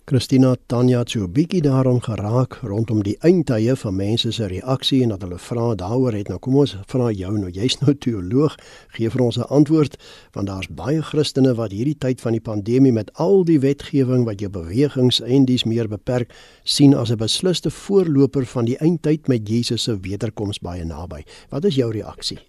Christina 0.09 0.55
Tanya 0.65 0.99
het 0.99 1.09
so 1.09 1.19
'n 1.23 1.31
bietjie 1.31 1.61
daarom 1.61 2.01
geraak 2.01 2.53
rondom 2.63 3.03
die 3.03 3.17
eindtye 3.21 3.75
van 3.75 3.95
mense 3.95 4.31
se 4.31 4.45
reaksie 4.47 5.03
en 5.03 5.09
dat 5.09 5.21
hulle 5.21 5.37
vra 5.37 5.75
daaroor 5.75 6.13
het. 6.13 6.27
Nou 6.27 6.39
kom 6.39 6.55
ons 6.55 6.77
vra 6.87 7.11
jou 7.11 7.37
nou, 7.37 7.51
jy's 7.51 7.79
nou 7.79 7.93
teoloog, 7.93 8.55
gee 8.87 9.09
vir 9.09 9.21
ons 9.21 9.37
'n 9.37 9.41
antwoord 9.49 9.97
want 10.31 10.47
daar's 10.47 10.67
baie 10.67 11.01
Christene 11.01 11.53
wat 11.53 11.71
hierdie 11.71 11.97
tyd 11.97 12.21
van 12.21 12.31
die 12.31 12.41
pandemie 12.41 12.91
met 12.91 13.13
al 13.13 13.43
die 13.43 13.59
wetgewing 13.59 14.25
wat 14.25 14.39
jou 14.39 14.49
bewegings 14.49 15.21
en 15.21 15.45
dies 15.45 15.63
meer 15.63 15.87
beperk, 15.87 16.33
sien 16.63 16.95
as 16.95 17.11
'n 17.11 17.17
beslisste 17.17 17.69
voorloper 17.69 18.45
van 18.45 18.65
die 18.65 18.77
eindtyd 18.77 19.27
met 19.27 19.47
Jesus 19.49 19.83
se 19.83 19.99
wederkoms 19.99 20.59
baie 20.59 20.85
naby. 20.85 21.23
Wat 21.49 21.65
is 21.65 21.75
jou 21.75 21.91
reaksie? 21.91 22.39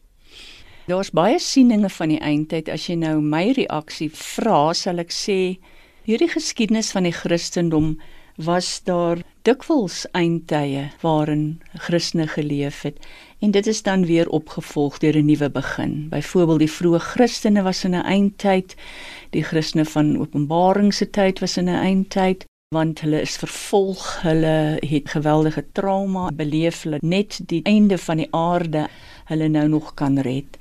Daar's 0.87 1.11
baie 1.11 1.39
sieninge 1.39 1.91
van 1.91 2.09
die 2.09 2.21
eindtyd. 2.21 2.69
As 2.69 2.87
jy 2.87 2.95
nou 2.95 3.21
my 3.21 3.53
reaksie 3.53 4.11
vra, 4.11 4.73
sal 4.73 4.99
ek 4.99 5.13
sê 5.13 5.59
Hierdie 6.01 6.31
geskiedenis 6.33 6.95
van 6.97 7.05
die 7.05 7.13
Christendom 7.13 7.99
was 8.41 8.69
daar 8.89 9.19
dikwels 9.45 10.07
eindtye 10.17 10.87
waarin 11.03 11.61
Christene 11.87 12.25
geleef 12.27 12.79
het 12.87 12.97
en 13.45 13.53
dit 13.53 13.67
is 13.69 13.83
dan 13.85 14.07
weer 14.09 14.29
opgevolg 14.29 14.97
deur 15.05 15.17
'n 15.17 15.27
nuwe 15.29 15.51
begin. 15.51 16.09
Byvoorbeeld 16.09 16.59
die 16.59 16.73
vroeë 16.73 17.01
Christene 17.01 17.63
was 17.63 17.85
in 17.85 17.95
'n 17.95 18.05
eindtyd, 18.05 18.77
die 19.31 19.43
Christene 19.43 19.85
van 19.85 20.17
Openbaring 20.19 20.95
se 20.95 21.11
tyd 21.11 21.39
was 21.39 21.57
in 21.57 21.69
'n 21.69 21.83
eindtyd 21.85 22.45
want 22.75 23.01
hulle 23.01 23.21
is 23.21 23.37
vervolg, 23.37 24.23
hulle 24.23 24.79
het 24.81 25.09
geweldige 25.11 25.65
trauma 25.73 26.31
beleef, 26.31 26.83
hulle 26.83 26.99
net 27.01 27.41
die 27.47 27.63
einde 27.63 27.99
van 27.99 28.17
die 28.17 28.29
aarde 28.31 28.89
hulle 29.25 29.49
nou 29.49 29.69
nog 29.69 29.95
kan 29.95 30.19
red 30.19 30.60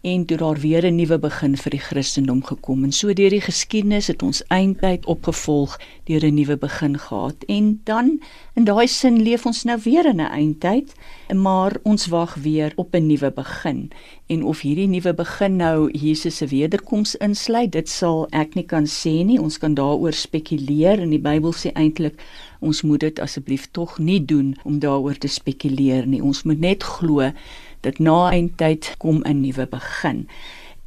en 0.00 0.24
toe 0.24 0.36
daar 0.36 0.56
weer 0.56 0.86
'n 0.86 0.94
nuwe 0.94 1.18
begin 1.18 1.56
vir 1.56 1.70
die 1.70 1.80
Christendom 1.80 2.44
gekom. 2.44 2.84
En 2.84 2.92
so 2.92 3.12
deur 3.12 3.30
die 3.30 3.40
geskiedenis 3.40 4.06
het 4.06 4.22
ons 4.22 4.42
eintlik 4.48 5.06
opgevolg 5.06 5.80
deur 6.04 6.24
'n 6.24 6.34
nuwe 6.34 6.56
begin 6.56 6.98
gehad. 6.98 7.34
En 7.46 7.80
dan 7.84 8.20
in 8.54 8.64
daai 8.64 8.88
sin 8.88 9.22
leef 9.22 9.46
ons 9.46 9.64
nou 9.64 9.78
weer 9.84 10.06
in 10.06 10.20
'n 10.20 10.30
eindtyd 10.30 10.94
maar 11.34 11.76
ons 11.82 12.06
wag 12.06 12.34
weer 12.34 12.72
op 12.76 12.94
'n 12.94 13.06
nuwe 13.06 13.30
begin. 13.32 13.90
En 14.26 14.44
of 14.44 14.60
hierdie 14.60 14.88
nuwe 14.88 15.14
begin 15.14 15.56
nou 15.56 15.90
Jesus 15.90 16.36
se 16.36 16.46
wederkoms 16.46 17.16
insluit 17.16 17.72
dit 17.72 17.88
sal 17.88 18.26
ek 18.30 18.54
nie 18.54 18.64
kan 18.64 18.86
sê 18.86 19.24
nie. 19.24 19.40
Ons 19.40 19.58
kan 19.58 19.74
daaroor 19.74 20.12
spekuleer 20.12 20.98
en 21.00 21.10
die 21.10 21.20
Bybel 21.20 21.52
sê 21.52 21.72
eintlik 21.72 22.22
ons 22.60 22.82
moet 22.82 23.00
dit 23.00 23.20
asseblief 23.20 23.70
tog 23.70 23.98
nie 23.98 24.24
doen 24.24 24.56
om 24.64 24.78
daaroor 24.78 25.18
te 25.18 25.28
spekuleer 25.28 26.06
nie. 26.06 26.22
Ons 26.22 26.42
moet 26.42 26.60
net 26.60 26.82
glo 26.82 27.32
dat 27.80 27.98
na 27.98 28.30
eindtyd 28.30 28.94
kom 28.98 29.22
'n 29.24 29.40
nuwe 29.40 29.66
begin. 29.66 30.26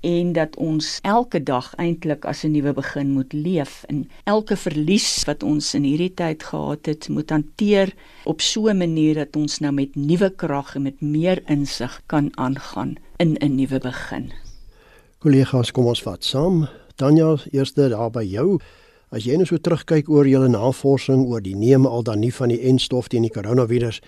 en 0.04 0.34
dat 0.36 0.56
ons 0.60 1.00
elke 1.02 1.40
dag 1.44 1.70
eintlik 1.80 2.26
as 2.28 2.44
'n 2.44 2.52
nuwe 2.52 2.74
begin 2.74 3.14
moet 3.16 3.34
leef 3.34 3.84
en 3.88 4.10
elke 4.24 4.56
verlies 4.56 5.24
wat 5.26 5.44
ons 5.44 5.74
in 5.74 5.84
hierdie 5.84 6.14
tyd 6.14 6.44
gehad 6.44 6.86
het 6.86 7.08
moet 7.10 7.30
hanteer 7.30 7.94
op 8.24 8.42
so 8.42 8.68
'n 8.68 8.78
manier 8.78 9.16
dat 9.16 9.36
ons 9.36 9.60
nou 9.60 9.72
met 9.72 9.96
nuwe 9.96 10.30
krag 10.36 10.76
en 10.76 10.82
met 10.82 11.02
meer 11.02 11.44
insig 11.48 12.02
kan 12.06 12.30
aangaan 12.38 12.96
in 13.18 13.38
'n 13.40 13.56
nuwe 13.56 13.80
begin. 13.80 14.32
Kollegas, 15.20 15.72
kom 15.72 15.86
ons 15.86 16.02
vat 16.02 16.24
saam. 16.24 16.68
Tanya, 16.96 17.38
eerste 17.52 17.90
daar 17.90 18.12
by 18.12 18.24
jou. 18.24 18.60
As 19.10 19.24
jy 19.24 19.36
nou 19.36 19.46
so 19.46 19.58
terugkyk 19.58 20.10
oor 20.10 20.28
julle 20.28 20.48
navorsing 20.48 21.26
oor 21.26 21.42
die 21.42 21.56
neem 21.56 21.86
al 21.86 22.04
dan 22.04 22.20
nie 22.20 22.34
van 22.34 22.50
die 22.50 22.60
enstof 22.60 23.08
teen 23.08 23.22
die 23.22 23.32
koronavirus, 23.32 24.02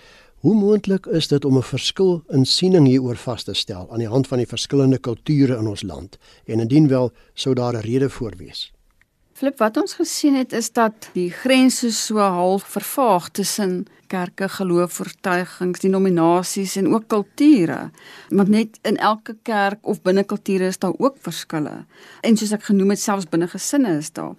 hoe 0.46 0.54
moontlik 0.54 1.06
is 1.06 1.26
dit 1.28 1.44
om 1.44 1.56
'n 1.58 1.62
verskil 1.62 2.22
in 2.30 2.44
siening 2.44 2.86
hieroor 2.86 3.16
vas 3.16 3.42
te 3.42 3.54
stel 3.54 3.88
aan 3.90 3.98
die 3.98 4.08
hand 4.08 4.26
van 4.26 4.38
die 4.38 4.46
verskillende 4.46 4.98
kulture 4.98 5.56
in 5.56 5.66
ons 5.66 5.82
land? 5.82 6.18
En 6.44 6.60
indien 6.60 6.88
wel, 6.88 7.12
sou 7.34 7.54
daar 7.54 7.74
'n 7.74 7.80
rede 7.80 8.10
voor 8.10 8.32
wees. 8.36 8.72
Flip, 9.32 9.58
wat 9.58 9.76
ons 9.76 9.94
gesien 9.94 10.34
het 10.34 10.52
is 10.52 10.72
dat 10.72 11.10
die 11.12 11.30
grense 11.30 11.90
so 11.92 12.18
half 12.18 12.62
vervaag 12.62 13.28
tussen 13.28 13.86
kerke, 14.06 14.48
geloof, 14.48 15.00
oortuigings, 15.00 15.80
denominasies 15.80 16.76
en 16.76 16.94
ook 16.94 17.08
kulture. 17.08 17.90
Want 18.28 18.48
net 18.48 18.78
in 18.82 18.96
elke 18.96 19.36
kerk 19.42 19.78
of 19.82 20.02
binne 20.02 20.24
kulture 20.24 20.66
is 20.66 20.78
daar 20.78 20.94
ook 20.98 21.16
verskille. 21.20 21.84
En 22.20 22.36
soos 22.36 22.52
ek 22.52 22.62
genoem 22.62 22.90
het, 22.90 23.00
selfs 23.00 23.28
binne 23.28 23.48
gesinne 23.48 23.98
is 23.98 24.12
daar. 24.12 24.34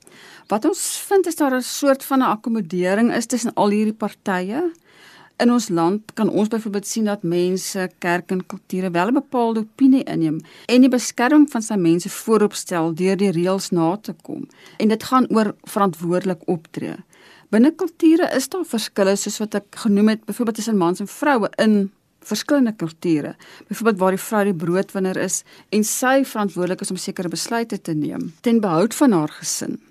Wat 0.48 0.66
ons 0.66 1.04
vind 1.08 1.28
is 1.28 1.36
daar 1.36 1.56
'n 1.56 1.62
soort 1.62 2.04
van 2.04 2.20
'n 2.20 2.32
akkommodering 2.32 3.14
is 3.14 3.26
tussen 3.26 3.54
al 3.54 3.70
hierdie 3.70 3.94
partye. 3.94 4.72
In 5.38 5.52
ons 5.54 5.68
land 5.70 6.14
kan 6.18 6.30
ons 6.30 6.48
byvoorbeeld 6.50 6.88
sien 6.88 7.06
dat 7.06 7.24
mense, 7.24 7.90
kerk 8.02 8.32
en 8.34 8.40
kulture 8.46 8.90
wel 8.92 9.08
'n 9.08 9.14
bepaalde 9.14 9.60
opinie 9.60 10.04
inneem 10.04 10.40
en 10.66 10.82
die 10.82 10.90
beskerming 10.90 11.50
van 11.50 11.62
sy 11.62 11.76
mense 11.76 12.10
vooropstel 12.10 12.94
deur 12.94 13.18
die 13.18 13.32
reëls 13.32 13.70
na 13.70 13.98
te 13.98 14.16
kom. 14.22 14.48
En 14.78 14.88
dit 14.88 15.04
gaan 15.04 15.28
oor 15.30 15.56
verantwoordelik 15.64 16.42
optree. 16.46 16.96
Binne 17.50 17.72
kulture 17.72 18.36
is 18.36 18.50
daar 18.50 18.66
verskille 18.66 19.16
soos 19.16 19.38
wat 19.38 19.56
ek 19.56 19.76
genoem 19.76 20.08
het, 20.08 20.26
byvoorbeeld 20.26 20.56
tussen 20.56 20.78
mans 20.78 21.00
en 21.00 21.08
vroue 21.08 21.50
in 21.58 21.92
verskillende 22.20 22.76
kulture. 22.76 23.36
Byvoorbeeld 23.68 24.00
waar 24.00 24.12
die 24.12 24.26
vrou 24.26 24.44
die 24.44 24.56
broodwinner 24.56 25.18
is 25.18 25.44
en 25.70 25.84
sy 25.84 26.24
verantwoordelik 26.26 26.82
is 26.82 26.92
om 26.92 26.98
sekere 26.98 27.30
besluite 27.30 27.82
te 27.82 27.94
neem 27.94 28.34
ten 28.42 28.60
behoud 28.60 28.96
van 28.96 29.12
haar 29.12 29.30
gesin. 29.30 29.87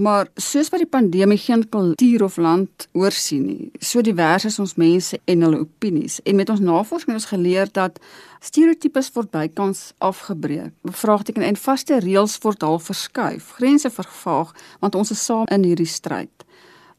Maar 0.00 0.28
soos 0.40 0.70
wat 0.72 0.80
die 0.80 0.88
pandemie 0.88 1.36
geen 1.36 1.68
kultuur 1.68 2.22
of 2.24 2.36
land 2.40 2.86
oorsien 2.96 3.42
nie, 3.44 3.70
so 3.76 4.00
divers 4.00 4.46
is 4.48 4.56
ons 4.58 4.78
mense 4.80 5.18
en 5.28 5.44
hulle 5.44 5.58
opinies. 5.60 6.16
En 6.24 6.38
met 6.38 6.48
ons 6.48 6.62
navorsing 6.64 7.12
het 7.12 7.18
ons 7.20 7.28
geleer 7.28 7.68
dat 7.76 8.00
stereotypes 8.40 9.12
word 9.12 9.30
bykans 9.30 9.90
afgebreek. 10.00 10.72
Bevraagteken 10.88 11.44
en 11.44 11.60
vaste 11.60 12.00
reëls 12.00 12.38
word 12.40 12.64
al 12.64 12.80
verskuif, 12.80 13.50
grense 13.58 13.90
vervaag, 13.92 14.56
want 14.80 14.96
ons 14.96 15.12
is 15.12 15.24
saam 15.24 15.44
in 15.52 15.68
hierdie 15.68 15.88
stryd. 15.88 16.48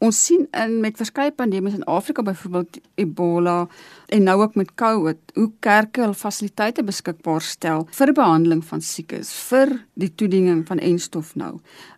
Ons 0.04 0.18
sien 0.26 0.48
in 0.52 0.82
met 0.84 0.98
verskeie 1.00 1.32
pandemies 1.32 1.78
in 1.78 1.86
Afrika 1.88 2.24
byvoorbeeld 2.28 2.80
Ebola 3.00 3.68
en 4.12 4.24
nou 4.24 4.42
ook 4.42 4.56
met 4.60 4.74
COVID 4.76 5.32
hoe 5.34 5.52
kerke 5.63 6.02
hul 6.04 6.13
fasiliteite 6.13 6.84
beskikbaar 6.84 7.42
stel 7.42 7.86
vir 7.96 8.12
behandeling 8.12 8.66
van 8.68 8.84
siekes, 8.84 9.32
vir 9.48 9.72
die 9.94 10.12
toediening 10.12 10.66
van 10.68 10.82
enstof 10.84 11.36
nou. 11.39 11.54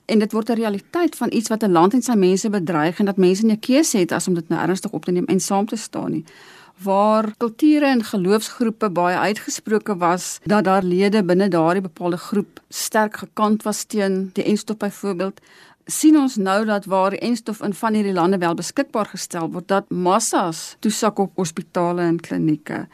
En 0.06 0.22
dit 0.22 0.32
word 0.32 0.50
'n 0.50 0.62
realiteit 0.62 1.16
van 1.16 1.34
iets 1.34 1.50
wat 1.50 1.64
'n 1.64 1.72
land 1.72 1.94
en 1.94 2.02
sy 2.02 2.14
mense 2.14 2.50
bedreig 2.50 3.00
en 3.00 3.06
dat 3.06 3.18
mense 3.18 3.46
nie 3.46 3.56
'n 3.56 3.60
keuse 3.60 3.98
het 3.98 4.12
as 4.12 4.28
om 4.28 4.34
dit 4.34 4.50
nou 4.50 4.62
ernstig 4.62 4.92
op 4.92 5.06
te 5.06 5.12
neem 5.12 5.26
en 5.26 5.40
saam 5.40 5.66
te 5.66 5.76
staan 5.76 6.12
nie 6.12 6.26
waar 6.84 7.34
kulture 7.38 7.86
en 7.86 8.04
geloofsgroepe 8.04 8.90
baie 8.90 9.18
uitgesproke 9.18 9.98
was 9.98 10.40
dat 10.44 10.64
daar 10.64 10.84
lede 10.84 11.24
binne 11.24 11.48
daardie 11.48 11.82
bepaalde 11.82 12.18
groep 12.18 12.60
sterk 12.70 13.18
gekant 13.18 13.64
was 13.64 13.84
teen 13.84 14.30
die 14.34 14.44
enstof 14.44 14.78
byvoorbeeld 14.78 15.40
sien 15.86 16.18
ons 16.18 16.36
nou 16.42 16.66
dat 16.66 16.88
waar 16.90 17.14
enstof 17.14 17.62
in 17.62 17.74
van 17.78 17.94
hierdie 17.94 18.14
lande 18.14 18.40
wel 18.42 18.56
beskikbaar 18.58 19.06
gestel 19.12 19.52
word 19.54 19.68
dat 19.70 19.92
massas 19.94 20.76
toesak 20.82 21.20
op 21.22 21.38
hospitale 21.38 22.02
en 22.02 22.18
klinieke. 22.20 22.88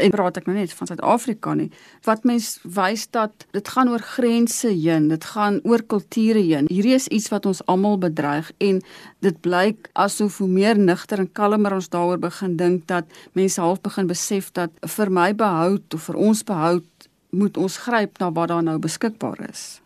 En 0.00 0.14
praat 0.14 0.40
ek 0.40 0.48
nou 0.48 0.56
net 0.56 0.72
van 0.72 0.88
Suid-Afrika 0.88 1.52
nie. 1.58 1.68
Wat 2.06 2.24
mens 2.24 2.56
wys 2.64 3.04
dat 3.12 3.44
dit 3.52 3.68
gaan 3.68 3.92
oor 3.92 4.00
grense 4.00 4.70
heen, 4.72 5.10
dit 5.12 5.28
gaan 5.34 5.60
oor 5.68 5.84
kulture 5.84 6.40
heen. 6.40 6.70
Hierdie 6.72 6.96
is 6.96 7.10
iets 7.12 7.28
wat 7.34 7.46
ons 7.46 7.60
almal 7.68 7.98
bedreig 8.00 8.48
en 8.64 8.80
dit 9.26 9.40
blyk 9.44 9.90
asof 9.92 10.40
hoe 10.40 10.48
meer 10.48 10.78
nigter 10.80 11.20
en 11.20 11.32
kalmer 11.32 11.76
ons 11.76 11.92
daaroor 11.92 12.20
begin 12.22 12.56
dink 12.56 12.86
dat 12.88 13.04
mense 13.36 13.60
half 13.60 13.82
begin 13.84 14.08
besef 14.08 14.52
dat 14.56 14.72
vir 14.96 15.12
my 15.12 15.34
behoud 15.36 15.94
of 15.94 16.08
vir 16.08 16.16
ons 16.16 16.44
behoud 16.44 17.08
moet 17.30 17.56
ons 17.60 17.82
gryp 17.84 18.16
na 18.22 18.32
wat 18.32 18.48
daar 18.48 18.64
nou 18.64 18.78
beskikbaar 18.80 19.50
is. 19.50 19.82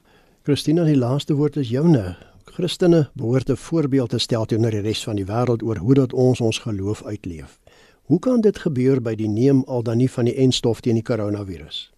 Christina, 0.47 0.85
die 0.87 0.99
laaste 0.99 1.35
woord 1.35 1.59
is 1.59 1.71
joune. 1.71 2.13
Christene 2.45 3.11
behoort 3.15 3.51
'n 3.51 3.57
voorbeeld 3.57 4.11
te 4.11 4.19
stel 4.19 4.45
teenoor 4.45 4.71
die 4.71 4.81
res 4.81 5.05
van 5.05 5.17
die 5.17 5.25
wêreld 5.25 5.63
oor 5.63 5.77
hoe 5.77 5.95
dat 5.95 6.13
ons 6.13 6.41
ons 6.41 6.59
geloof 6.59 7.05
uitleef. 7.05 7.59
Hoe 8.03 8.19
kan 8.19 8.41
dit 8.41 8.59
gebeur 8.59 9.03
by 9.03 9.15
die 9.15 9.29
neem 9.29 9.63
al 9.67 9.83
dan 9.83 9.97
nie 9.97 10.11
van 10.11 10.25
die 10.25 10.35
enstof 10.35 10.81
teen 10.81 10.95
die 10.95 11.03
koronavirus? 11.03 11.93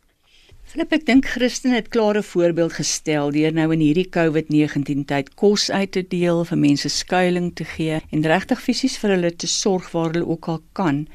Filip, 0.65 0.93
ek 0.93 1.07
dink 1.07 1.27
Christene 1.27 1.75
het 1.75 1.89
klare 1.89 2.23
voorbeeld 2.23 2.73
gestel 2.73 3.31
deur 3.31 3.53
nou 3.53 3.73
in 3.73 3.81
hierdie 3.81 4.09
COVID-19 4.09 5.05
tyd 5.05 5.35
kos 5.35 5.71
uit 5.71 5.93
te 5.93 6.03
deel, 6.09 6.45
vir 6.45 6.59
mense 6.59 6.89
skuilings 6.89 7.55
te 7.55 7.65
gee 7.65 8.01
en 8.11 8.23
regtig 8.23 8.63
fisies 8.63 8.97
vir 8.99 9.11
hulle 9.11 9.31
te 9.37 9.47
sorg 9.47 9.91
waar 9.93 10.13
hulle 10.13 10.27
ook 10.27 10.49
al 10.49 10.63
kan. 10.73 11.07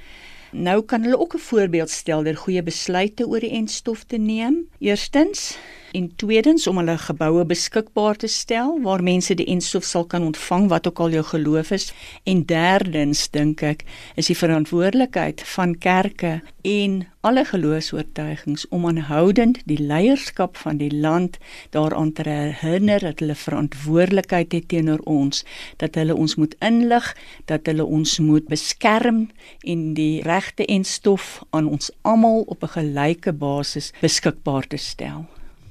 Nou 0.52 0.82
kan 0.82 1.04
hulle 1.04 1.18
ook 1.20 1.36
'n 1.36 1.46
voorbeeld 1.50 1.90
stel 1.90 2.24
deur 2.24 2.38
goeie 2.38 2.64
besluite 2.64 3.28
oor 3.28 3.40
die 3.40 3.52
enstof 3.54 4.04
te 4.04 4.18
neem. 4.18 4.68
Eerstens 4.80 5.58
en 5.92 6.16
tweedens 6.16 6.68
om 6.68 6.78
hulle 6.78 6.98
geboue 6.98 7.46
beskikbaar 7.46 8.16
te 8.16 8.28
stel 8.28 8.78
waar 8.84 9.04
mense 9.04 9.36
die 9.36 9.48
enstof 9.50 9.84
sal 9.84 10.06
kan 10.06 10.24
ontvang 10.24 10.68
wat 10.70 10.88
ook 10.88 11.00
al 11.00 11.16
jou 11.18 11.24
geloof 11.24 11.72
is. 11.72 11.92
En 12.24 12.46
derdens 12.46 13.30
dink 13.30 13.62
ek 13.62 13.86
is 14.16 14.30
die 14.32 14.38
verantwoordelikheid 14.38 15.44
van 15.56 15.78
kerke 15.78 16.40
en 16.62 17.08
alle 17.22 17.44
geloofs-oortuigings 17.46 18.68
om 18.72 18.86
aanhoudend 18.88 19.60
die 19.68 19.80
leierskap 19.80 20.58
van 20.58 20.78
die 20.80 20.92
land 20.92 21.38
daaraan 21.76 22.14
te 22.16 22.24
herinner 22.30 23.04
dat 23.04 23.20
hulle 23.20 23.36
verantwoordelikheid 23.36 24.56
het 24.56 24.68
teenoor 24.72 25.04
ons 25.04 25.44
dat 25.84 26.00
hulle 26.00 26.16
ons 26.16 26.36
moet 26.40 26.56
inlig 26.64 27.10
dat 27.52 27.68
hulle 27.68 27.86
ons 27.86 28.20
moet 28.24 28.48
beskerm 28.48 29.26
en 29.64 29.94
die 30.00 30.22
regte 30.24 30.66
enstof 30.66 31.42
aan 31.50 31.68
ons 31.68 31.92
almal 32.02 32.46
op 32.48 32.64
'n 32.64 32.76
gelyke 32.78 33.34
basis 33.34 33.92
beskikbaar 34.00 34.68
te 34.68 34.78
stel 34.78 35.28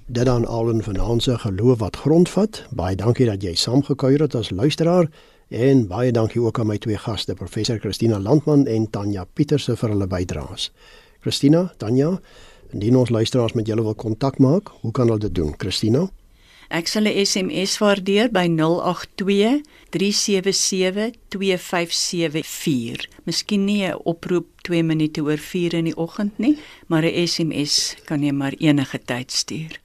dit 0.08 0.24
dan 0.24 0.46
al 0.46 0.70
in 0.70 0.82
vanaand 0.82 1.22
se 1.22 1.38
geloof 1.38 1.78
wat 1.78 1.96
grondvat. 1.96 2.64
Baie 2.70 2.96
dankie 2.96 3.26
dat 3.26 3.42
jy 3.42 3.54
saamgekuier 3.54 4.20
het 4.24 4.34
as 4.34 4.50
luisteraar 4.50 5.08
en 5.48 5.86
baie 5.88 6.12
dankie 6.12 6.40
ook 6.40 6.58
aan 6.58 6.66
my 6.66 6.78
twee 6.78 6.96
gaste, 6.96 7.34
professor 7.34 7.78
Christina 7.78 8.18
Landman 8.20 8.66
en 8.66 8.90
Tanya 8.90 9.26
Pieterse 9.32 9.76
vir 9.76 9.92
hulle 9.92 10.06
bydraes. 10.06 10.70
Christina, 11.20 11.72
Tanya, 11.76 12.20
indien 12.72 12.96
ons 12.96 13.10
luisteraars 13.10 13.52
met 13.52 13.66
julle 13.66 13.84
wil 13.84 13.94
kontak 13.94 14.38
maak, 14.38 14.72
hoe 14.80 14.92
kan 14.92 15.08
hulle 15.08 15.28
dit 15.28 15.34
doen? 15.34 15.52
Christina 15.58 16.08
Ek 16.68 16.84
sal 16.86 17.08
'n 17.08 17.24
SMS 17.24 17.78
waardeer 17.80 18.28
by 18.28 18.44
082 18.44 19.62
377 19.88 21.16
2574. 21.32 23.08
Miskien 23.24 23.64
nie 23.64 23.88
'n 23.88 23.96
oproep 24.04 24.46
2 24.62 24.82
minute 24.82 25.22
oor 25.22 25.38
4 25.38 25.74
in 25.74 25.84
die 25.84 25.96
oggend 25.96 26.38
nie, 26.38 26.58
maar 26.86 27.04
'n 27.04 27.26
SMS 27.26 27.96
kan 28.04 28.22
jy 28.22 28.32
maar 28.32 28.52
enige 28.58 29.00
tyd 29.04 29.32
stuur. 29.32 29.80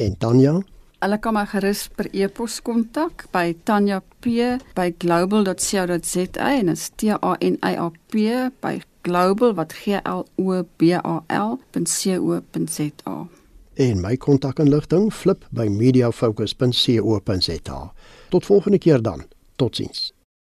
En 0.00 0.16
Tanya? 0.18 0.60
Hulle 1.00 1.18
kan 1.20 1.34
my 1.36 1.44
gerus 1.48 1.88
per 1.96 2.06
e-pos 2.12 2.60
kontak 2.64 3.26
by 3.32 3.56
tanya.p@global.co.za 3.64 6.58
en 6.58 6.66
dit 6.66 6.76
is 6.76 6.90
T 6.96 7.02
A 7.12 7.36
N 7.40 7.56
Y 7.60 7.74
A 7.76 7.90
P 8.08 8.12
by 8.60 8.80
global 9.02 9.54
wat 9.54 9.72
G 9.72 10.00
L 10.04 10.26
O 10.36 10.64
B 10.76 10.82
A 10.92 11.22
L.co.za. 11.28 13.26
En 13.74 14.00
my 14.00 14.16
kontakinligting 14.16 15.12
flip 15.12 15.46
by 15.50 15.68
mediafocus.co.za. 15.68 17.92
Tot 18.28 18.46
volgende 18.46 18.78
keer 18.78 19.02
dan. 19.02 19.24
Totsiens. 19.56 20.12